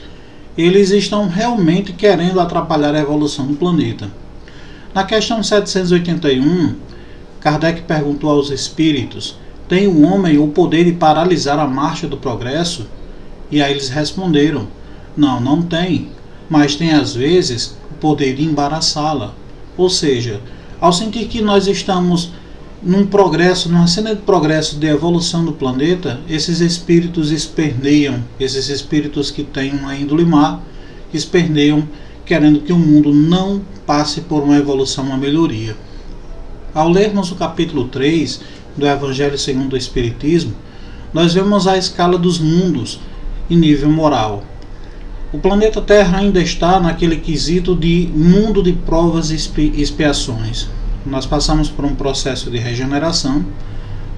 eles 0.57 0.91
estão 0.91 1.29
realmente 1.29 1.93
querendo 1.93 2.41
atrapalhar 2.41 2.95
a 2.95 3.01
evolução 3.01 3.47
do 3.47 3.55
planeta. 3.55 4.11
Na 4.95 5.05
questão 5.05 5.43
781, 5.43 6.75
Kardec 7.41 7.83
perguntou 7.83 8.31
aos 8.31 8.51
espíritos: 8.51 9.37
tem 9.69 9.87
o 9.87 10.03
homem 10.03 10.39
o 10.39 10.49
poder 10.49 10.85
de 10.85 10.93
paralisar 10.93 11.59
a 11.59 11.67
marcha 11.67 12.09
do 12.09 12.17
progresso? 12.17 12.89
E 13.51 13.63
aí 13.63 13.73
eles 13.73 13.89
responderam: 13.89 14.67
não, 15.19 15.41
não 15.41 15.63
tem, 15.63 16.09
mas 16.49 16.77
tem 16.77 16.93
às 16.93 17.15
vezes 17.15 17.77
o 17.91 17.95
poder 17.95 18.35
de 18.35 18.45
embaraçá-la. 18.45 19.35
Ou 19.77 19.91
seja, 19.91 20.41
ao 20.81 20.93
sentir 20.93 21.27
que 21.27 21.43
nós 21.43 21.67
estamos 21.67 22.33
num 22.83 23.07
progresso, 23.07 23.69
numa 23.69 23.87
cena 23.89 24.15
de 24.15 24.23
progresso 24.23 24.77
de 24.77 24.87
evolução 24.87 25.45
do 25.45 25.53
planeta, 25.53 26.21
esses 26.29 26.61
espíritos 26.61 27.33
esperneiam, 27.33 28.23
esses 28.39 28.69
espíritos 28.69 29.31
que 29.31 29.43
têm 29.43 29.73
uma 29.73 29.97
índole 29.97 30.25
má, 30.25 30.61
esperneiam 31.13 31.89
querendo 32.25 32.61
que 32.61 32.73
o 32.73 32.79
mundo 32.79 33.13
não 33.13 33.61
passe 33.87 34.21
por 34.21 34.43
uma 34.43 34.57
evolução, 34.57 35.05
uma 35.05 35.17
melhoria. 35.17 35.77
Ao 36.75 36.89
lermos 36.89 37.33
o 37.33 37.37
capítulo 37.37 37.89
3 37.89 38.41
do 38.77 38.87
Evangelho 38.87 39.39
segundo 39.39 39.73
o 39.73 39.77
Espiritismo, 39.77 40.55
nós 41.13 41.35
vemos 41.35 41.67
a 41.67 41.77
escala 41.77 42.19
dos 42.19 42.39
mundos 42.39 43.01
em 43.51 43.57
nível 43.57 43.91
moral. 43.91 44.45
O 45.31 45.39
planeta 45.39 45.83
Terra 45.83 46.19
ainda 46.19 46.41
está 46.41 46.81
naquele 46.81 47.17
quesito 47.17 47.77
de 47.77 48.09
mundo 48.15 48.63
de 48.63 48.73
provas 48.73 49.31
e 49.31 49.35
expiações. 49.81 50.69
Nós 51.05 51.27
passamos 51.27 51.69
por 51.69 51.85
um 51.85 51.95
processo 51.95 52.51
de 52.51 52.57
regeneração, 52.57 53.45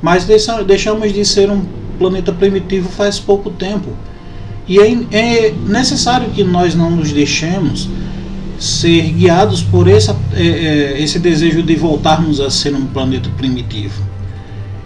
mas 0.00 0.24
deixamos 0.24 1.12
de 1.12 1.24
ser 1.24 1.50
um 1.50 1.64
planeta 1.98 2.32
primitivo 2.32 2.88
faz 2.88 3.18
pouco 3.18 3.50
tempo. 3.50 3.90
E 4.68 4.78
é, 4.78 4.92
é 5.10 5.54
necessário 5.66 6.30
que 6.30 6.44
nós 6.44 6.76
não 6.76 6.92
nos 6.92 7.10
deixemos 7.10 7.88
ser 8.56 9.10
guiados 9.10 9.62
por 9.62 9.88
é, 9.88 9.96
é, 10.34 11.02
esse 11.02 11.18
desejo 11.18 11.60
de 11.60 11.74
voltarmos 11.74 12.40
a 12.40 12.50
ser 12.50 12.72
um 12.72 12.86
planeta 12.86 13.28
primitivo. 13.36 14.09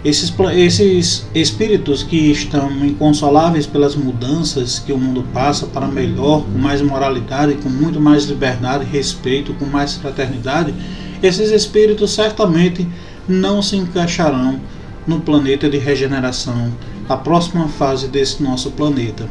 Esses, 0.05 0.31
esses 0.53 1.25
espíritos 1.33 2.03
que 2.03 2.29
estão 2.29 2.69
inconsoláveis 2.85 3.65
pelas 3.65 3.95
mudanças 3.95 4.77
que 4.77 4.93
o 4.93 4.99
mundo 4.99 5.25
passa 5.33 5.65
para 5.65 5.87
melhor, 5.87 6.43
com 6.43 6.59
mais 6.59 6.79
moralidade, 6.79 7.55
com 7.55 7.69
muito 7.69 7.99
mais 7.99 8.25
liberdade, 8.25 8.85
respeito, 8.85 9.55
com 9.55 9.65
mais 9.65 9.95
fraternidade, 9.95 10.75
esses 11.23 11.49
espíritos 11.49 12.11
certamente 12.13 12.87
não 13.27 13.63
se 13.63 13.77
encaixarão 13.77 14.61
no 15.07 15.21
planeta 15.21 15.67
de 15.67 15.79
regeneração, 15.79 16.71
a 17.09 17.17
próxima 17.17 17.67
fase 17.67 18.07
desse 18.07 18.43
nosso 18.43 18.69
planeta. 18.69 19.27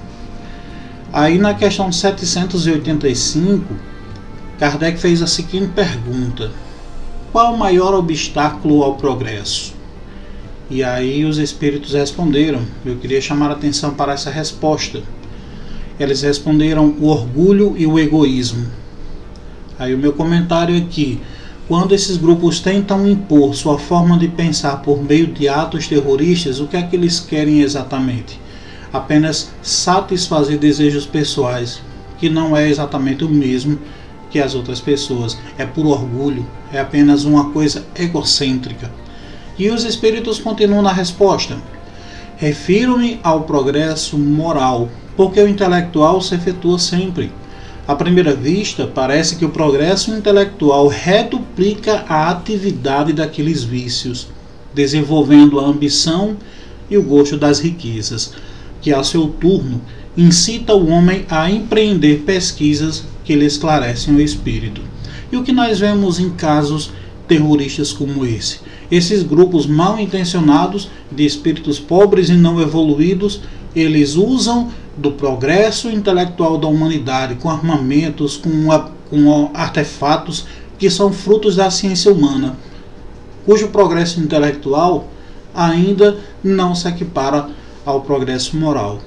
Aí 1.13 1.39
na 1.39 1.55
questão 1.55 1.93
785, 1.93 3.73
Kardec 4.59 4.99
fez 4.99 5.23
a 5.23 5.29
seguinte 5.29 5.69
pergunta: 5.69 6.51
Qual 7.31 7.55
o 7.55 7.59
maior 7.59 7.95
obstáculo 7.95 8.83
ao 8.83 8.97
progresso? 8.97 9.74
E 10.71 10.83
aí 10.83 11.25
os 11.25 11.39
espíritos 11.39 11.93
responderam. 11.93 12.63
Eu 12.85 12.97
queria 12.97 13.21
chamar 13.21 13.51
a 13.51 13.53
atenção 13.53 13.93
para 13.93 14.15
essa 14.15 14.31
resposta. 14.31 15.03
Eles 16.01 16.23
responderam 16.23 16.95
o 16.99 17.07
orgulho 17.09 17.75
e 17.77 17.87
o 17.87 17.99
egoísmo. 17.99 18.67
Aí 19.79 19.95
o 19.95 19.99
meu 19.99 20.13
comentário 20.13 20.75
é 20.75 20.81
que 20.81 21.21
quando 21.69 21.95
esses 21.95 22.17
grupos 22.17 22.61
tentam 22.61 23.09
impor 23.09 23.55
sua 23.55 23.79
forma 23.79 24.19
de 24.19 24.29
pensar 24.29 24.83
por 24.83 25.03
meio 25.03 25.27
de 25.27 25.49
atos 25.49 25.87
terroristas, 25.87 26.61
o 26.61 26.67
que 26.67 26.77
é 26.77 26.83
que 26.83 26.97
eles 26.97 27.21
querem 27.21 27.61
exatamente? 27.61 28.41
Apenas 28.93 29.51
satisfazer 29.63 30.59
desejos 30.59 31.07
pessoais, 31.07 31.81
que 32.19 32.29
não 32.29 32.57
é 32.57 32.69
exatamente 32.69 33.25
o 33.25 33.29
mesmo 33.29 33.79
que 34.31 34.39
as 34.39 34.55
outras 34.55 34.81
pessoas. 34.81 35.39
É 35.59 35.65
por 35.65 35.87
orgulho, 35.87 36.47
é 36.73 36.81
apenas 36.81 37.25
uma 37.25 37.51
coisa 37.51 37.85
egocêntrica. 37.95 38.91
E 39.59 39.71
os 39.71 39.85
espíritos 39.85 40.39
continuam 40.39 40.83
na 40.83 40.93
resposta. 40.93 41.57
Refiro-me 42.37 43.21
ao 43.23 43.43
progresso 43.43 44.19
moral, 44.19 44.89
porque 45.17 45.41
o 45.41 45.49
intelectual 45.49 46.21
se 46.21 46.35
efetua 46.35 46.79
sempre. 46.79 47.31
À 47.87 47.95
primeira 47.95 48.35
vista, 48.35 48.87
parece 48.87 49.37
que 49.37 49.45
o 49.45 49.51
progresso 49.51 50.11
intelectual 50.11 50.89
reduplica 50.89 52.05
a 52.09 52.31
atividade 52.31 53.13
daqueles 53.13 53.63
vícios, 53.63 54.27
desenvolvendo 54.75 55.61
a 55.61 55.67
ambição 55.67 56.37
e 56.91 56.97
o 56.97 57.03
gosto 57.03 57.37
das 57.37 57.61
riquezas, 57.61 58.33
que 58.81 58.93
a 58.93 59.05
seu 59.05 59.29
turno 59.29 59.81
incita 60.17 60.75
o 60.75 60.89
homem 60.89 61.25
a 61.29 61.51
empreender 61.51 62.23
pesquisas 62.27 63.05
que 63.25 63.35
lhe 63.35 63.45
esclarecem 63.45 64.15
o 64.15 64.21
espírito. 64.21 64.81
E 65.31 65.37
o 65.37 65.43
que 65.43 65.53
nós 65.53 65.79
vemos 65.79 66.19
em 66.19 66.31
casos 66.31 66.91
terroristas 67.27 67.93
como 67.93 68.25
esse? 68.25 68.61
Esses 68.91 69.23
grupos 69.23 69.67
mal 69.67 69.99
intencionados 69.99 70.91
de 71.11 71.25
espíritos 71.25 71.79
pobres 71.79 72.29
e 72.29 72.35
não 72.35 72.61
evoluídos, 72.61 73.41
eles 73.75 74.15
usam 74.15 74.71
do 74.97 75.13
progresso 75.13 75.89
intelectual 75.89 76.59
da 76.59 76.69
humanidade 76.69 77.35
com 77.37 77.51
armamentos, 77.51 78.37
com, 78.37 78.69
com 79.11 79.51
artefatos 79.53 80.47
que 80.79 80.91
são 80.91 81.13
frutos 81.13 81.57
da 81.57 81.71
ciência 81.71 82.13
humana, 82.13 82.57
cujo 83.45 83.69
progresso 83.69 84.21
intelectual 84.21 85.09
ainda 85.55 86.19
não 86.43 86.75
se 86.75 86.89
equipara 86.89 87.49
ao 87.85 88.01
progresso 88.01 88.57
moral. 88.57 89.01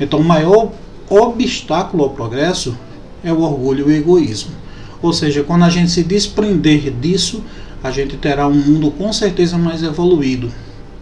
Então, 0.00 0.20
o 0.20 0.24
maior 0.24 0.70
obstáculo 1.08 2.04
ao 2.04 2.10
progresso 2.10 2.76
é 3.24 3.32
o 3.32 3.40
orgulho 3.40 3.90
e 3.90 3.94
o 3.94 3.96
egoísmo. 3.96 4.52
Ou 5.00 5.12
seja, 5.12 5.44
quando 5.44 5.64
a 5.64 5.70
gente 5.70 5.90
se 5.90 6.02
desprender 6.02 6.90
disso, 6.90 7.44
a 7.82 7.90
gente 7.90 8.16
terá 8.16 8.46
um 8.46 8.54
mundo 8.54 8.90
com 8.90 9.12
certeza 9.12 9.56
mais 9.56 9.82
evoluído. 9.82 10.50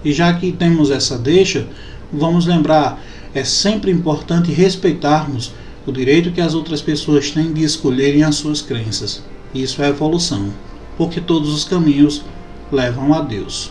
E 0.04 0.12
já 0.12 0.32
que 0.34 0.52
temos 0.52 0.90
essa 0.90 1.18
deixa, 1.18 1.66
vamos 2.12 2.46
lembrar, 2.46 3.02
é 3.34 3.42
sempre 3.44 3.90
importante 3.90 4.52
respeitarmos 4.52 5.52
o 5.86 5.92
direito 5.92 6.32
que 6.32 6.40
as 6.40 6.54
outras 6.54 6.82
pessoas 6.82 7.30
têm 7.30 7.52
de 7.52 7.62
escolherem 7.62 8.22
as 8.22 8.36
suas 8.36 8.60
crenças. 8.60 9.22
Isso 9.54 9.82
é 9.82 9.88
evolução, 9.88 10.52
porque 10.96 11.20
todos 11.20 11.52
os 11.52 11.64
caminhos 11.64 12.24
levam 12.70 13.14
a 13.14 13.20
Deus. 13.20 13.70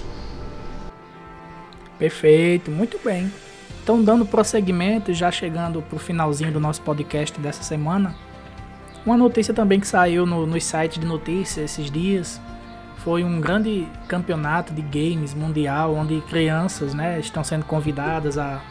Perfeito, 2.00 2.72
muito 2.72 3.00
bem. 3.04 3.32
Então, 3.84 4.02
dando 4.04 4.26
prosseguimento, 4.26 5.14
já 5.14 5.32
chegando 5.32 5.82
para 5.82 5.96
o 5.96 6.00
finalzinho 6.00 6.52
do 6.52 6.60
nosso 6.60 6.82
podcast 6.82 7.40
dessa 7.40 7.62
semana, 7.64 8.16
uma 9.06 9.18
notícia 9.18 9.54
também 9.54 9.80
que 9.80 9.88
saiu 9.88 10.26
no, 10.26 10.46
no 10.46 10.60
site 10.60 11.00
de 11.00 11.06
notícias 11.06 11.72
esses 11.72 11.92
dias 11.92 12.42
foi 13.06 13.24
um 13.24 13.40
grande 13.40 13.88
campeonato 14.08 14.74
de 14.74 14.82
games 14.82 15.32
mundial 15.34 15.94
onde 15.94 16.22
crianças 16.22 16.96
né, 16.96 17.20
estão 17.20 17.44
sendo 17.44 17.64
convidadas 17.64 18.36
a 18.36 18.64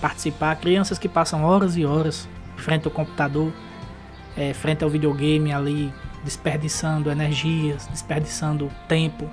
participar. 0.00 0.54
Crianças 0.54 1.00
que 1.00 1.08
passam 1.08 1.42
horas 1.42 1.76
e 1.76 1.84
horas 1.84 2.28
frente 2.56 2.86
ao 2.86 2.92
computador, 2.92 3.52
é, 4.36 4.54
frente 4.54 4.84
ao 4.84 4.88
videogame 4.88 5.52
ali, 5.52 5.92
desperdiçando 6.22 7.10
energias, 7.10 7.88
desperdiçando 7.88 8.70
tempo, 8.86 9.28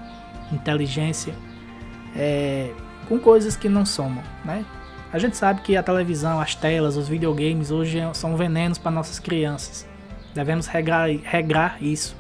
inteligência, 0.52 1.36
é, 2.16 2.72
com 3.08 3.20
coisas 3.20 3.56
que 3.56 3.70
não 3.70 3.86
somam. 3.86 4.24
Né? 4.44 4.66
A 5.12 5.20
gente 5.20 5.38
sabe 5.38 5.62
que 5.62 5.78
a 5.78 5.84
televisão, 5.84 6.40
as 6.42 6.56
telas, 6.56 6.98
os 6.98 7.08
videogames 7.08 7.70
hoje 7.70 8.00
são 8.14 8.36
venenos 8.36 8.80
para 8.80 8.90
nossas 8.90 9.20
crianças. 9.20 9.93
Devemos 10.34 10.68
regrar, 10.68 11.10
regrar 11.24 11.78
isso. 11.82 12.16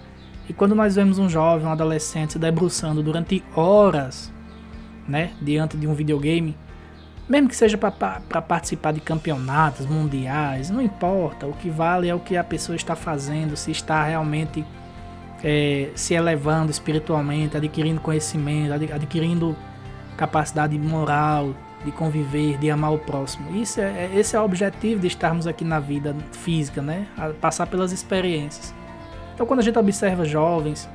E 0.47 0.53
quando 0.53 0.75
nós 0.75 0.95
vemos 0.95 1.17
um 1.17 1.29
jovem, 1.29 1.65
um 1.65 1.71
adolescente 1.71 2.33
se 2.33 2.39
debruçando 2.39 3.01
durante 3.01 3.43
horas, 3.55 4.31
né, 5.07 5.31
diante 5.41 5.77
de 5.77 5.87
um 5.87 5.93
videogame, 5.93 6.55
mesmo 7.27 7.47
que 7.47 7.55
seja 7.55 7.77
para 7.77 8.41
participar 8.41 8.91
de 8.91 8.99
campeonatos 8.99 9.85
mundiais, 9.85 10.69
não 10.69 10.81
importa. 10.81 11.47
O 11.47 11.53
que 11.53 11.69
vale 11.69 12.09
é 12.09 12.15
o 12.15 12.19
que 12.19 12.35
a 12.35 12.43
pessoa 12.43 12.75
está 12.75 12.95
fazendo, 12.95 13.55
se 13.55 13.71
está 13.71 14.03
realmente 14.03 14.65
é, 15.43 15.89
se 15.95 16.13
elevando 16.13 16.71
espiritualmente, 16.71 17.55
adquirindo 17.55 18.01
conhecimento, 18.01 18.73
adquirindo 18.73 19.55
capacidade 20.17 20.77
moral, 20.77 21.53
de 21.83 21.91
conviver, 21.91 22.57
de 22.57 22.69
amar 22.69 22.93
o 22.93 22.99
próximo. 22.99 23.55
Isso 23.55 23.81
é, 23.81 24.05
é, 24.05 24.11
esse 24.15 24.35
é 24.35 24.39
o 24.39 24.43
objetivo 24.43 25.01
de 25.01 25.07
estarmos 25.07 25.47
aqui 25.47 25.63
na 25.63 25.79
vida 25.79 26.15
física, 26.31 26.81
né? 26.81 27.07
A 27.17 27.29
passar 27.29 27.67
pelas 27.67 27.91
experiências. 27.91 28.73
Então, 29.33 29.45
quando 29.45 29.59
a 29.59 29.63
gente 29.63 29.77
observa 29.77 30.25
jovens 30.25 30.89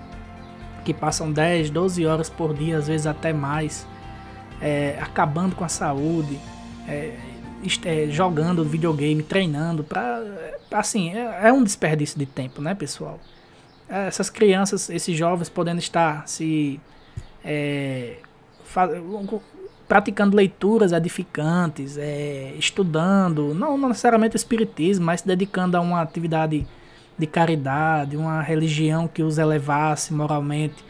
que 0.85 0.95
passam 0.95 1.30
10, 1.30 1.71
12 1.71 2.07
horas 2.07 2.30
por 2.30 2.54
dia, 2.54 2.78
às 2.78 2.88
vezes 2.88 3.07
até 3.07 3.33
mais, 3.33 3.87
é, 4.61 4.99
acabando 5.00 5.54
com 5.54 5.64
a 5.64 5.68
saúde, 5.68 6.38
é, 6.88 7.14
é, 7.85 8.07
jogando 8.09 8.64
videogame, 8.64 9.23
treinando, 9.23 9.85
pra, 9.85 10.23
assim, 10.71 11.11
é, 11.11 11.49
é, 11.49 11.52
um 11.52 11.62
desperdício 11.62 12.18
de 12.18 12.26
tempo, 12.26 12.62
né, 12.62 12.75
pessoal? 12.75 13.18
Essas 13.88 14.28
crianças, 14.28 14.90
esses 14.90 15.16
jovens 15.16 15.49
podendo 15.49 15.78
estar 15.78 16.28
se 16.28 16.78
é, 17.42 18.16
praticando 19.88 20.37
leituras 20.37 20.92
edificantes, 20.92 21.97
é, 21.97 22.52
estudando, 22.59 23.54
não, 23.54 23.78
não 23.78 23.88
necessariamente 23.88 24.37
espiritismo, 24.37 25.07
mas 25.07 25.23
se 25.23 25.26
dedicando 25.26 25.76
a 25.76 25.80
uma 25.80 26.02
atividade 26.02 26.66
de 27.18 27.26
caridade, 27.26 28.16
uma 28.16 28.42
religião 28.42 29.09
que 29.09 29.23
os 29.23 29.38
elevasse 29.38 30.12
moralmente 30.12 30.85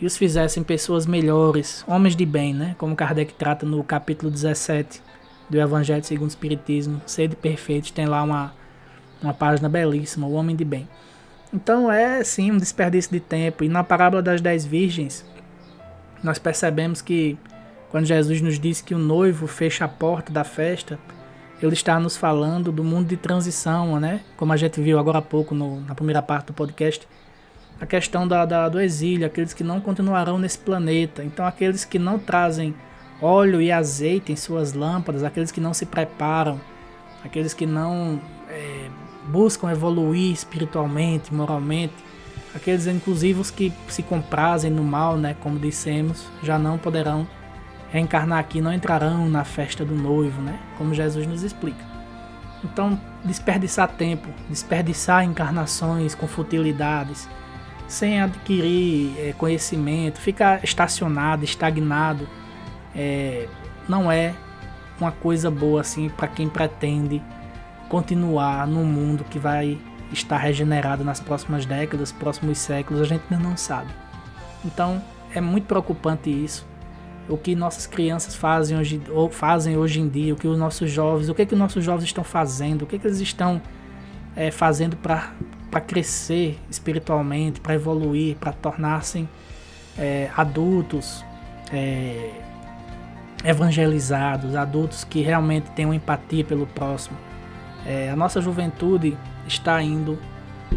e 0.00 0.06
os 0.06 0.16
fizessem 0.16 0.62
pessoas 0.62 1.04
melhores, 1.04 1.84
homens 1.86 2.14
de 2.14 2.24
bem, 2.24 2.54
né? 2.54 2.74
Como 2.78 2.94
Kardec 2.94 3.34
trata 3.34 3.66
no 3.66 3.82
capítulo 3.82 4.30
17 4.30 5.02
do 5.50 5.60
Evangelho 5.60 6.04
segundo 6.04 6.28
o 6.28 6.30
Espiritismo, 6.30 7.02
Sede 7.06 7.36
Perfeitos, 7.36 7.90
tem 7.90 8.06
lá 8.06 8.22
uma, 8.22 8.54
uma 9.20 9.34
página 9.34 9.68
belíssima, 9.68 10.26
o 10.26 10.32
homem 10.32 10.54
de 10.54 10.64
bem. 10.64 10.88
Então 11.52 11.90
é 11.90 12.22
sim 12.24 12.50
um 12.50 12.58
desperdício 12.58 13.12
de 13.12 13.20
tempo. 13.20 13.62
E 13.62 13.68
na 13.68 13.84
parábola 13.84 14.22
das 14.22 14.40
dez 14.40 14.64
virgens, 14.64 15.24
nós 16.22 16.38
percebemos 16.38 17.02
que 17.02 17.38
quando 17.94 18.06
Jesus 18.06 18.40
nos 18.40 18.58
disse 18.58 18.82
que 18.82 18.92
o 18.92 18.98
noivo 18.98 19.46
fecha 19.46 19.84
a 19.84 19.88
porta 19.88 20.32
da 20.32 20.42
festa, 20.42 20.98
ele 21.62 21.74
está 21.74 22.00
nos 22.00 22.16
falando 22.16 22.72
do 22.72 22.82
mundo 22.82 23.06
de 23.06 23.16
transição, 23.16 24.00
né? 24.00 24.20
Como 24.36 24.52
a 24.52 24.56
gente 24.56 24.80
viu 24.80 24.98
agora 24.98 25.18
há 25.18 25.22
pouco 25.22 25.54
no, 25.54 25.80
na 25.80 25.94
primeira 25.94 26.20
parte 26.20 26.48
do 26.48 26.52
podcast, 26.54 27.06
a 27.80 27.86
questão 27.86 28.26
da, 28.26 28.44
da, 28.44 28.68
do 28.68 28.80
exílio, 28.80 29.24
aqueles 29.24 29.52
que 29.52 29.62
não 29.62 29.80
continuarão 29.80 30.40
nesse 30.40 30.58
planeta. 30.58 31.22
Então, 31.22 31.46
aqueles 31.46 31.84
que 31.84 31.96
não 31.96 32.18
trazem 32.18 32.74
óleo 33.22 33.62
e 33.62 33.70
azeite 33.70 34.32
em 34.32 34.36
suas 34.36 34.72
lâmpadas, 34.72 35.22
aqueles 35.22 35.52
que 35.52 35.60
não 35.60 35.72
se 35.72 35.86
preparam, 35.86 36.60
aqueles 37.24 37.54
que 37.54 37.64
não 37.64 38.20
é, 38.50 38.88
buscam 39.28 39.70
evoluir 39.70 40.32
espiritualmente, 40.32 41.32
moralmente, 41.32 41.94
aqueles 42.56 42.88
inclusive 42.88 43.38
os 43.38 43.52
que 43.52 43.72
se 43.86 44.02
comprazem 44.02 44.68
no 44.68 44.82
mal, 44.82 45.16
né, 45.16 45.36
como 45.40 45.60
dissemos, 45.60 46.26
já 46.42 46.58
não 46.58 46.76
poderão 46.76 47.24
reencarnar 47.94 48.40
aqui, 48.40 48.60
não 48.60 48.72
entrarão 48.72 49.28
na 49.28 49.44
festa 49.44 49.84
do 49.84 49.94
noivo, 49.94 50.42
né, 50.42 50.58
como 50.76 50.92
Jesus 50.92 51.28
nos 51.28 51.44
explica. 51.44 51.84
Então, 52.64 53.00
desperdiçar 53.24 53.86
tempo, 53.86 54.28
desperdiçar 54.50 55.22
encarnações 55.22 56.12
com 56.12 56.26
futilidades, 56.26 57.28
sem 57.86 58.20
adquirir 58.20 59.14
é, 59.16 59.32
conhecimento, 59.38 60.18
ficar 60.18 60.64
estacionado, 60.64 61.44
estagnado, 61.44 62.28
é, 62.96 63.46
não 63.88 64.10
é 64.10 64.34
uma 65.00 65.12
coisa 65.12 65.48
boa 65.48 65.80
assim 65.80 66.08
para 66.08 66.26
quem 66.26 66.48
pretende 66.48 67.22
continuar 67.88 68.66
no 68.66 68.82
mundo 68.82 69.22
que 69.22 69.38
vai 69.38 69.78
estar 70.12 70.38
regenerado 70.38 71.04
nas 71.04 71.20
próximas 71.20 71.64
décadas, 71.64 72.10
próximos 72.10 72.58
séculos, 72.58 73.02
a 73.02 73.04
gente 73.04 73.22
ainda 73.30 73.48
não 73.48 73.56
sabe. 73.56 73.92
Então 74.64 75.00
é 75.32 75.40
muito 75.40 75.66
preocupante 75.66 76.28
isso. 76.28 76.73
O 77.28 77.38
que 77.38 77.54
nossas 77.54 77.86
crianças 77.86 78.34
fazem 78.34 78.76
hoje, 78.76 79.00
ou 79.10 79.30
fazem 79.30 79.76
hoje 79.76 80.00
em 80.00 80.08
dia, 80.08 80.34
o 80.34 80.36
que 80.36 80.46
os 80.46 80.58
nossos 80.58 80.90
jovens, 80.90 81.28
o 81.28 81.34
que, 81.34 81.46
que 81.46 81.54
os 81.54 81.58
nossos 81.58 81.82
jovens 81.82 82.04
estão 82.04 82.22
fazendo, 82.22 82.82
o 82.82 82.86
que, 82.86 82.98
que 82.98 83.06
eles 83.06 83.20
estão 83.20 83.60
é, 84.36 84.50
fazendo 84.50 84.96
para 84.96 85.32
crescer 85.80 86.58
espiritualmente, 86.70 87.60
para 87.60 87.74
evoluir, 87.74 88.36
para 88.36 88.52
tornar-se 88.52 89.26
é, 89.96 90.30
adultos 90.36 91.24
é, 91.72 92.30
evangelizados, 93.44 94.54
adultos 94.54 95.04
que 95.04 95.20
realmente 95.20 95.70
tenham 95.70 95.94
empatia 95.94 96.44
pelo 96.44 96.66
próximo. 96.66 97.16
É, 97.86 98.10
a 98.10 98.16
nossa 98.16 98.40
juventude 98.40 99.16
está 99.46 99.82
indo 99.82 100.18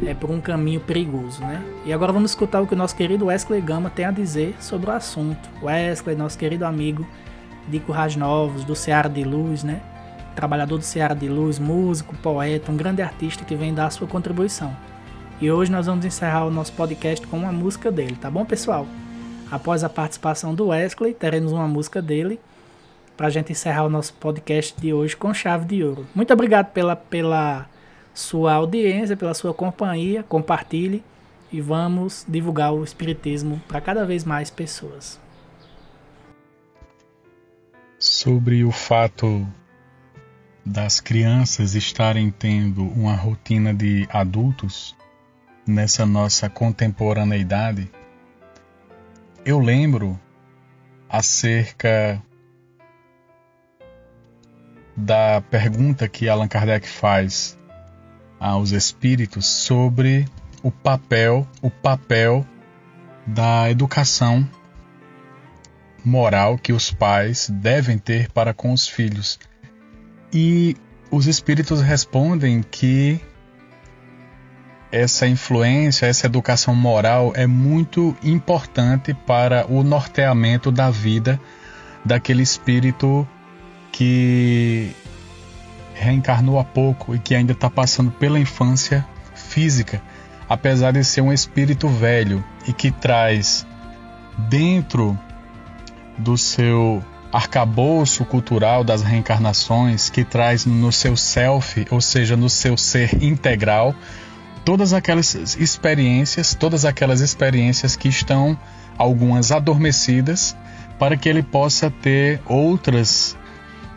é, 0.06 0.14
por 0.14 0.30
um 0.30 0.40
caminho 0.40 0.80
perigoso, 0.80 1.42
né? 1.42 1.64
E 1.86 1.94
agora 1.94 2.12
vamos 2.12 2.32
escutar 2.32 2.62
o 2.62 2.68
que 2.68 2.74
o 2.74 2.78
nosso 2.78 2.96
querido 2.96 3.26
Wesley 3.26 3.62
Gama 3.62 3.90
tem 3.90 4.06
a 4.06 4.12
dizer 4.12 4.56
sobre 4.60 4.90
o 4.90 4.94
assunto. 4.94 5.50
Wesley, 5.62 6.16
nosso 6.16 6.38
querido 6.38 6.66
amigo 6.66 7.08
de 7.68 7.80
Currais 7.80 8.16
Novos, 8.16 8.64
do 8.64 8.76
Ceará 8.76 9.10
de 9.10 9.24
Luz, 9.24 9.64
né? 9.64 9.82
Trabalhador 10.36 10.78
do 10.78 10.84
Ceará 10.84 11.16
de 11.16 11.28
Luz, 11.28 11.58
músico, 11.60 12.16
poeta, 12.18 12.72
um 12.72 12.78
grande 12.78 13.02
artista 13.02 13.44
que 13.44 13.56
vem 13.56 13.74
dar 13.74 13.88
a 13.88 13.90
sua 13.90 14.08
contribuição. 14.08 14.76
E 15.42 15.52
hoje 15.52 15.72
nós 15.72 15.86
vamos 15.86 16.06
encerrar 16.06 16.46
o 16.46 16.52
nosso 16.52 16.74
podcast 16.74 17.26
com 17.28 17.38
uma 17.38 17.52
música 17.52 17.92
dele, 17.92 18.18
tá 18.20 18.30
bom, 18.30 18.46
pessoal? 18.46 18.88
Após 19.52 19.84
a 19.84 19.90
participação 19.90 20.54
do 20.54 20.68
Wesley, 20.68 21.14
teremos 21.14 21.52
uma 21.52 21.68
música 21.68 22.02
dele 22.02 22.40
para 23.16 23.28
a 23.28 23.30
gente 23.30 23.52
encerrar 23.52 23.86
o 23.86 23.90
nosso 23.90 24.14
podcast 24.14 24.80
de 24.80 24.94
hoje 24.94 25.16
com 25.16 25.34
chave 25.34 25.66
de 25.66 25.84
ouro. 25.84 26.06
Muito 26.14 26.32
obrigado 26.34 26.68
pela, 26.68 26.96
pela 26.96 27.68
sua 28.18 28.54
audiência, 28.54 29.16
pela 29.16 29.36
sua 29.36 29.54
companhia. 29.54 30.24
Compartilhe 30.24 31.04
e 31.52 31.62
vamos 31.62 32.26
divulgar 32.28 32.74
o 32.74 32.84
Espiritismo 32.84 33.62
para 33.68 33.80
cada 33.80 34.06
vez 34.06 34.24
mais 34.24 34.50
pessoas. 34.50 35.20
Sobre 38.00 38.64
o 38.64 38.72
fato 38.72 39.48
das 40.66 41.00
crianças 41.00 41.76
estarem 41.76 42.32
tendo 42.32 42.84
uma 42.84 43.16
rotina 43.16 43.72
de 43.72 44.08
adultos 44.12 44.96
nessa 45.68 46.04
nossa 46.04 46.50
contemporaneidade, 46.50 47.88
eu 49.46 49.60
lembro 49.60 50.20
acerca 51.08 52.22
da 54.96 55.40
pergunta 55.52 56.10
que 56.10 56.28
Allan 56.28 56.48
Kardec 56.48 56.88
faz 56.88 57.58
aos 58.40 58.72
espíritos 58.72 59.46
sobre 59.46 60.28
o 60.64 60.72
papel, 60.72 61.48
o 61.62 61.70
papel 61.70 62.46
da 63.26 63.70
educação 63.70 64.48
moral 66.04 66.58
que 66.58 66.72
os 66.72 66.92
pais 66.92 67.50
devem 67.50 67.98
ter 67.98 68.32
para 68.32 68.54
com 68.54 68.72
os 68.72 68.88
filhos. 68.88 69.40
E 70.32 70.76
os 71.12 71.28
espíritos 71.28 71.82
respondem 71.82 72.62
que 72.62 73.20
essa 74.92 75.28
influência, 75.28 76.06
essa 76.06 76.26
educação 76.26 76.74
moral 76.74 77.34
é 77.36 77.46
muito 77.46 78.16
importante 78.24 79.14
para 79.14 79.66
o 79.70 79.84
norteamento 79.84 80.72
da 80.72 80.90
vida 80.90 81.40
daquele 82.06 82.42
espírito 82.42 83.28
que 83.92 84.96
reencarnou 86.00 86.60
há 86.60 86.64
pouco 86.64 87.16
e 87.16 87.20
que 87.20 87.36
ainda 87.36 87.54
está 87.54 87.70
passando 87.70 88.12
pela 88.12 88.40
infância 88.40 89.06
física, 89.34 90.02
apesar 90.48 90.92
de 90.92 91.04
ser 91.04 91.22
um 91.22 91.34
espírito 91.34 91.88
velho 91.88 92.44
e 92.68 92.74
que 92.74 92.92
traz 92.92 93.66
dentro 94.38 95.18
do 96.18 96.38
seu 96.38 97.04
arcabouço 97.32 98.24
cultural 98.26 98.84
das 98.84 99.02
reencarnações, 99.02 100.10
que 100.10 100.24
traz 100.24 100.66
no 100.66 100.92
seu 100.92 101.18
self, 101.18 101.86
ou 101.92 102.00
seja, 102.00 102.38
no 102.38 102.50
seu 102.50 102.78
ser 102.78 103.22
integral, 103.22 103.94
todas 104.64 104.94
aquelas 104.94 105.36
experiências, 105.60 106.54
todas 106.54 106.86
aquelas 106.86 107.22
experiências 107.22 107.96
que 107.96 108.08
estão 108.08 108.58
algumas 108.98 109.52
adormecidas, 109.52 110.56
para 110.98 111.16
que 111.16 111.30
ele 111.30 111.44
possa 111.44 111.92
ter 111.92 112.42
outras 112.46 113.38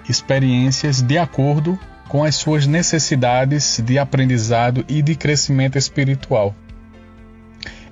experiências 0.08 1.00
de 1.00 1.16
acordo 1.16 1.78
com 2.10 2.24
as 2.24 2.34
suas 2.34 2.66
necessidades 2.66 3.80
de 3.86 3.96
aprendizado 3.96 4.84
e 4.88 5.00
de 5.00 5.14
crescimento 5.14 5.78
espiritual. 5.78 6.52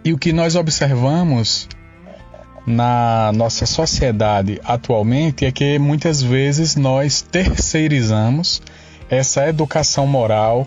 E 0.05 0.13
o 0.13 0.19
que 0.19 0.33
nós 0.33 0.57
observamos 0.57 1.69
na 2.67 3.31
nossa 3.33 3.65
sociedade 3.65 4.61
atualmente 4.65 5.47
é 5.47 5.53
que 5.53 5.79
muitas 5.79 6.21
vezes 6.21 6.75
nós 6.75 7.23
terceirizamos 7.23 8.61
essa 9.09 9.49
educação 9.49 10.05
moral 10.05 10.67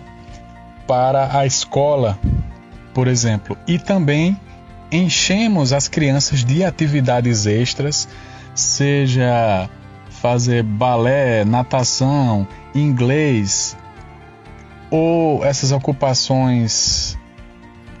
para 0.88 1.38
a 1.38 1.44
escola, 1.44 2.18
por 2.94 3.06
exemplo, 3.06 3.54
e 3.68 3.78
também 3.78 4.34
enchemos 4.90 5.74
as 5.74 5.88
crianças 5.88 6.42
de 6.42 6.64
atividades 6.64 7.44
extras, 7.44 8.08
seja 8.54 9.68
fazer 10.08 10.62
balé, 10.62 11.44
natação, 11.44 12.48
inglês 12.74 13.76
ou 14.90 15.44
essas 15.44 15.72
ocupações 15.72 17.16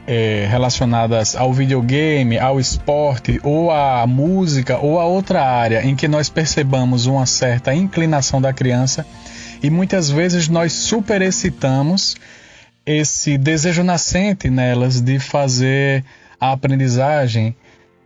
é, 0.06 0.46
relacionadas 0.50 1.36
ao 1.36 1.52
videogame, 1.52 2.38
ao 2.38 2.58
esporte, 2.58 3.40
ou 3.42 3.70
à 3.70 4.06
música, 4.06 4.78
ou 4.78 5.00
a 5.00 5.04
outra 5.04 5.42
área 5.42 5.84
em 5.86 5.94
que 5.94 6.08
nós 6.08 6.28
percebamos 6.28 7.06
uma 7.06 7.24
certa 7.24 7.74
inclinação 7.74 8.40
da 8.40 8.52
criança 8.52 9.06
e 9.62 9.70
muitas 9.70 10.10
vezes 10.10 10.48
nós 10.48 10.72
superexcitamos 10.72 12.16
esse 12.84 13.38
desejo 13.38 13.84
nascente 13.84 14.50
nelas 14.50 15.00
de 15.00 15.18
fazer 15.20 16.04
a 16.40 16.52
aprendizagem 16.52 17.54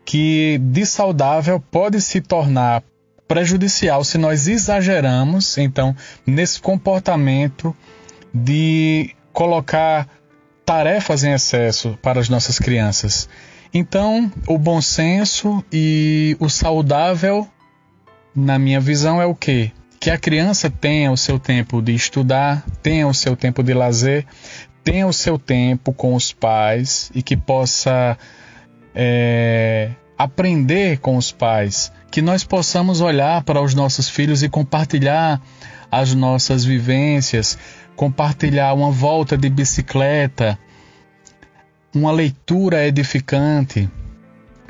que 0.04 0.60
de 0.62 0.84
saudável 0.84 1.58
pode 1.58 2.00
se 2.00 2.20
tornar 2.20 2.82
prejudicial 3.26 4.04
se 4.04 4.18
nós 4.18 4.46
exageramos, 4.48 5.58
então, 5.58 5.94
nesse 6.26 6.60
comportamento 6.60 7.76
de 8.32 9.14
colocar 9.32 10.08
tarefas 10.64 11.24
em 11.24 11.32
excesso 11.32 11.98
para 12.02 12.20
as 12.20 12.28
nossas 12.28 12.58
crianças. 12.58 13.28
Então, 13.72 14.30
o 14.46 14.58
bom 14.58 14.80
senso 14.80 15.64
e 15.72 16.36
o 16.40 16.48
saudável 16.48 17.48
na 18.36 18.58
minha 18.58 18.78
visão, 18.78 19.20
é 19.20 19.24
o 19.24 19.34
quê? 19.34 19.72
Que 19.98 20.10
a 20.10 20.18
criança 20.18 20.68
tenha 20.68 21.10
o 21.10 21.16
seu 21.16 21.38
tempo 21.38 21.80
de 21.80 21.94
estudar, 21.94 22.62
tenha 22.82 23.08
o 23.08 23.14
seu 23.14 23.34
tempo 23.34 23.62
de 23.62 23.72
lazer, 23.72 24.26
tenha 24.84 25.06
o 25.06 25.12
seu 25.12 25.38
tempo 25.38 25.92
com 25.92 26.14
os 26.14 26.32
pais 26.32 27.10
e 27.14 27.22
que 27.22 27.34
possa 27.34 28.18
é, 28.94 29.90
aprender 30.18 30.98
com 30.98 31.16
os 31.16 31.32
pais, 31.32 31.90
que 32.10 32.22
nós 32.22 32.44
possamos 32.44 33.00
olhar 33.00 33.42
para 33.42 33.60
os 33.60 33.74
nossos 33.74 34.08
filhos 34.08 34.42
e 34.42 34.48
compartilhar 34.48 35.40
as 35.90 36.14
nossas 36.14 36.64
vivências, 36.64 37.58
compartilhar 37.94 38.74
uma 38.74 38.90
volta 38.90 39.36
de 39.36 39.48
bicicleta, 39.48 40.58
uma 41.94 42.12
leitura 42.12 42.86
edificante, 42.86 43.88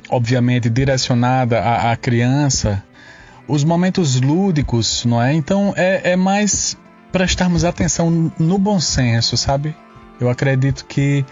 obviamente 0.09 0.71
direcionada 0.71 1.61
à, 1.61 1.93
à 1.93 1.97
criança, 1.97 2.83
os 3.49 3.65
momentos 3.65 4.21
lúdicos, 4.21 5.05
não 5.05 5.23
é? 5.23 5.33
Então 5.35 5.73
é, 5.77 6.13
é 6.13 6.17
mais 6.17 6.77
prestarmos 7.13 7.65
atenção 7.65 8.33
no 8.39 8.59
bom 8.59 8.81
senso, 8.81 9.37
sabe? 9.37 9.75
Eu 10.21 10.29
acredito 10.29 10.85
que 10.87 11.25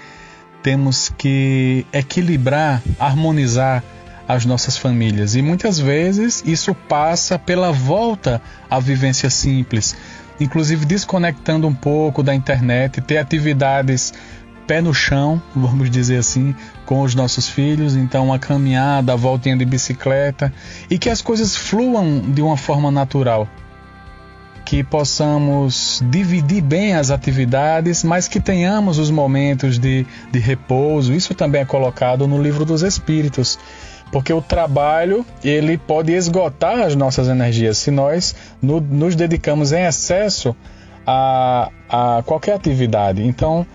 temos 0.63 1.11
que 1.17 1.87
equilibrar, 1.93 2.83
harmonizar 2.99 3.83
as 4.27 4.45
nossas 4.45 4.77
famílias. 4.77 5.35
E 5.35 5.43
muitas 5.43 5.79
vezes 5.79 6.43
isso 6.47 6.75
passa 6.75 7.39
pela 7.39 7.73
volta 7.73 8.41
à 8.71 8.81
vivência 8.81 9.29
simples, 9.31 9.97
inclusive 10.41 10.85
desconectando 10.85 11.67
um 11.67 11.75
pouco 11.75 12.23
da 12.23 12.35
internet, 12.35 13.01
ter 13.01 13.19
atividades 13.19 14.13
pé 14.67 14.81
no 14.81 14.95
chão, 14.95 15.43
vamos 15.55 15.91
dizer 15.91 16.17
assim, 16.17 16.55
com 16.87 17.03
os 17.03 17.15
nossos 17.15 17.49
filhos, 17.49 17.95
então 17.95 18.27
uma 18.27 18.39
caminhada, 18.39 19.13
a 19.13 19.17
voltinha 19.17 19.57
de 19.57 19.65
bicicleta 19.65 20.53
e 20.91 20.99
que 20.99 21.11
as 21.11 21.21
coisas 21.21 21.55
fluam 21.55 22.21
de 22.21 22.43
uma 22.43 22.57
forma 22.57 22.91
natural. 22.91 23.49
Que 24.65 24.83
possamos 24.83 26.03
dividir 26.11 26.63
bem 26.63 26.95
as 26.95 27.11
atividades, 27.11 28.03
mas 28.03 28.27
que 28.27 28.41
tenhamos 28.41 28.99
os 28.99 29.11
momentos 29.11 29.79
de, 29.79 30.07
de 30.33 30.39
repouso. 30.39 31.13
Isso 31.13 31.35
também 31.35 31.61
é 31.61 31.65
colocado 31.67 32.27
no 32.27 32.43
livro 32.43 32.65
dos 32.65 32.83
Espíritos 32.83 33.59
porque 34.15 34.33
o 34.33 34.41
trabalho 34.41 35.27
ele 35.43 35.77
pode 35.77 36.13
esgotar 36.13 36.79
as 36.79 36.95
nossas 36.95 37.27
energias 37.27 37.79
se 37.79 37.91
nós 37.91 38.33
no, 38.63 38.81
nos 38.81 39.17
dedicamos 39.17 39.73
em 39.73 39.83
excesso 39.85 40.55
a, 41.05 41.69
a 41.89 42.23
qualquer 42.25 42.55
atividade. 42.55 43.27
Então, 43.27 43.67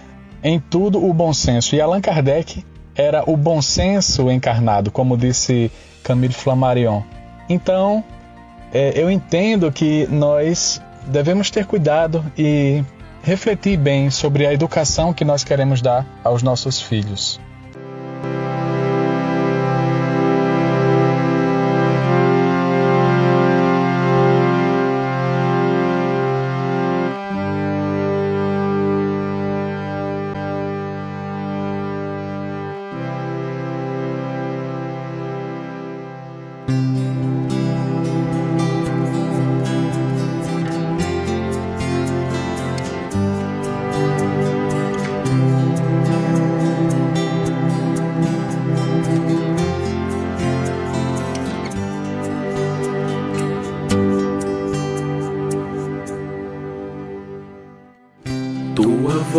em 0.41 0.57
tudo 0.57 1.05
o 1.05 1.13
bom 1.13 1.33
senso. 1.33 1.75
E 1.75 1.81
Allan 1.81 1.99
Kardec 1.99 2.65
era 2.95 3.29
o 3.29 3.35
bom 3.35 3.61
senso 3.61 4.31
encarnado, 4.31 4.89
como 4.91 5.17
disse 5.17 5.69
Camille 6.05 6.33
Flammarion. 6.33 7.01
Então, 7.49 8.01
é, 8.73 8.93
eu 8.95 9.11
entendo 9.11 9.69
que 9.69 10.07
nós 10.09 10.81
devemos 11.05 11.51
ter 11.51 11.65
cuidado 11.65 12.23
e 12.37 12.81
refletir 13.21 13.77
bem 13.77 14.09
sobre 14.09 14.47
a 14.47 14.53
educação 14.53 15.13
que 15.13 15.25
nós 15.25 15.43
queremos 15.43 15.81
dar 15.81 16.07
aos 16.23 16.41
nossos 16.41 16.81
filhos. 16.81 17.41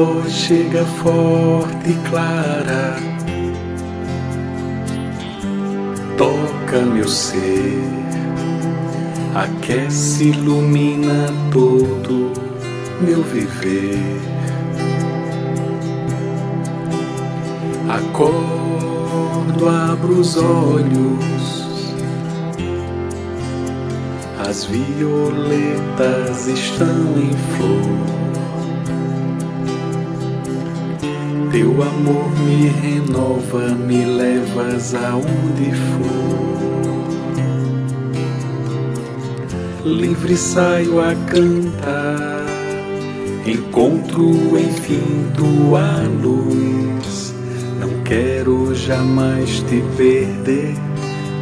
Voz 0.05 0.33
chega 0.33 0.83
forte 1.03 1.91
e 1.91 2.09
clara, 2.09 2.97
toca 6.17 6.81
meu 6.87 7.07
ser, 7.07 7.83
aquece, 9.35 10.31
ilumina 10.31 11.27
todo 11.53 12.33
meu 13.03 13.23
viver. 13.23 13.99
Acordo, 17.91 19.69
abro 19.69 20.21
os 20.21 20.37
olhos, 20.39 21.95
as 24.49 24.65
violetas 24.65 26.47
estão 26.47 27.19
em 27.19 27.37
flor. 27.57 28.21
Teu 31.51 31.83
amor 31.83 32.31
me 32.39 32.69
renova, 32.69 33.75
me 33.75 34.05
levas 34.05 34.95
aonde 34.95 35.73
for. 35.75 36.31
Livre 39.85 40.37
saio 40.37 41.01
a 41.01 41.13
cantar, 41.27 42.47
encontro 43.45 44.31
enfim 44.57 45.27
tua 45.37 46.03
luz. 46.23 47.35
Não 47.81 48.01
quero 48.05 48.73
jamais 48.73 49.59
te 49.69 49.83
perder, 49.97 50.77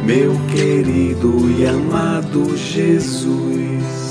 meu 0.03 0.33
querido 0.47 1.51
e 1.55 1.67
amado 1.67 2.57
Jesus. 2.57 4.08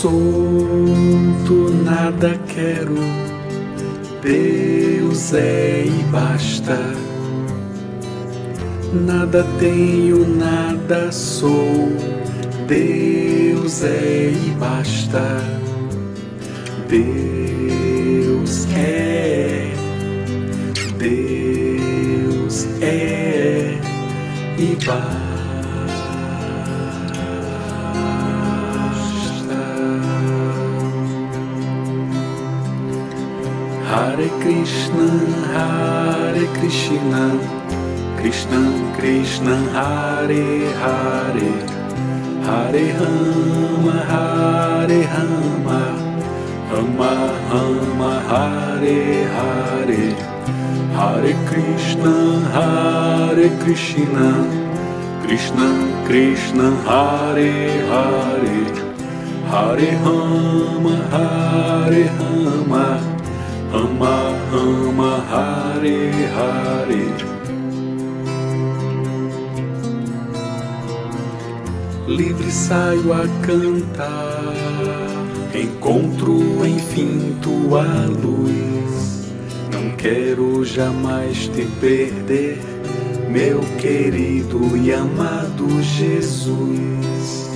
Solto, 0.00 1.72
nada 1.82 2.38
quero. 2.46 2.96
Deus 4.20 5.32
é 5.32 5.84
e 5.86 6.04
basta. 6.10 6.78
Nada 8.92 9.46
tenho, 9.58 10.28
nada 10.36 11.10
sou. 11.10 11.88
Deus 12.66 13.82
é 13.84 14.32
e 14.32 14.50
basta. 14.58 15.42
Deus 16.88 18.66
é. 18.74 19.72
Deus 20.98 22.66
é 22.82 23.78
e 24.58 24.76
basta. 24.84 25.25
Hare 33.96 34.28
Krishna, 34.42 35.08
Hare 35.54 36.46
Krishna, 36.58 37.22
Krishna 38.18 38.60
Krishna, 38.98 39.54
Hare 39.76 40.68
Hare, 40.82 41.52
Hare 42.46 42.84
Rama, 43.00 43.94
Hare 44.10 45.00
Rama, 45.14 45.80
Rama 46.70 47.10
Rama, 47.48 48.12
Hare 48.28 49.24
Hare, 49.36 50.04
Hare 50.98 51.32
Krishna, 51.48 52.14
Hare 52.52 53.48
Krishna, 53.64 54.28
Krishna 55.24 55.68
Krishna, 56.04 56.70
Hare 56.84 57.50
Hare, 57.90 58.60
Hare 59.50 59.90
Rama, 60.04 60.96
Hare 61.16 62.04
Rama. 62.20 63.15
Ama, 63.76 64.32
ama, 64.54 65.22
Hare, 65.30 66.10
Hare. 66.34 67.04
Livre 72.08 72.50
saio 72.50 73.12
a 73.12 73.28
cantar, 73.44 74.54
encontro 75.54 76.66
enfim 76.66 77.36
tua 77.42 77.84
luz. 78.06 79.30
Não 79.70 79.94
quero 79.98 80.64
jamais 80.64 81.46
te 81.48 81.66
perder, 81.78 82.58
meu 83.28 83.60
querido 83.78 84.74
e 84.74 84.90
amado 84.90 85.82
Jesus. 85.82 87.50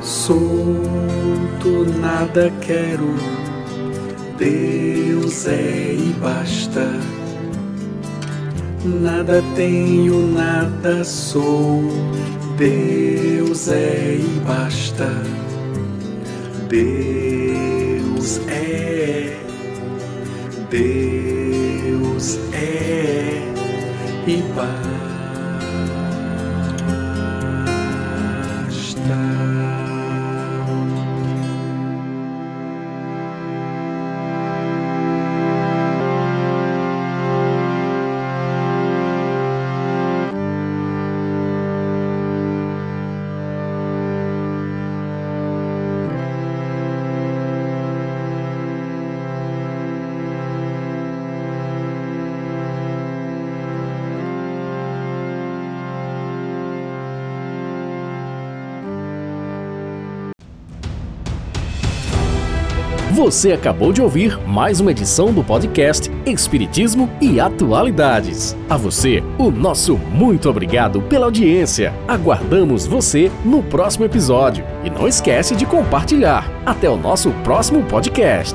Solto 0.00 1.84
nada 2.00 2.50
quero 2.62 3.37
Deus 4.38 5.48
é 5.48 5.94
e 5.94 6.14
basta. 6.20 6.88
Nada 8.84 9.42
tenho, 9.56 10.28
nada 10.28 11.02
sou. 11.02 11.82
Deus 12.56 13.66
é 13.68 14.14
e 14.14 14.40
basta. 14.46 15.10
Deus 16.68 18.40
é. 18.46 19.36
Deus 20.70 22.38
é 22.52 23.42
e 24.24 24.36
basta. 24.54 24.97
Você 63.18 63.50
acabou 63.50 63.92
de 63.92 64.00
ouvir 64.00 64.38
mais 64.46 64.78
uma 64.78 64.92
edição 64.92 65.32
do 65.34 65.42
podcast 65.42 66.08
Espiritismo 66.24 67.10
e 67.20 67.40
Atualidades. 67.40 68.56
A 68.70 68.76
você, 68.76 69.24
o 69.36 69.50
nosso 69.50 69.96
muito 69.96 70.48
obrigado 70.48 71.02
pela 71.02 71.24
audiência. 71.24 71.92
Aguardamos 72.06 72.86
você 72.86 73.28
no 73.44 73.60
próximo 73.60 74.04
episódio. 74.04 74.64
E 74.84 74.88
não 74.88 75.08
esquece 75.08 75.56
de 75.56 75.66
compartilhar. 75.66 76.48
Até 76.64 76.88
o 76.88 76.96
nosso 76.96 77.32
próximo 77.42 77.82
podcast. 77.86 78.54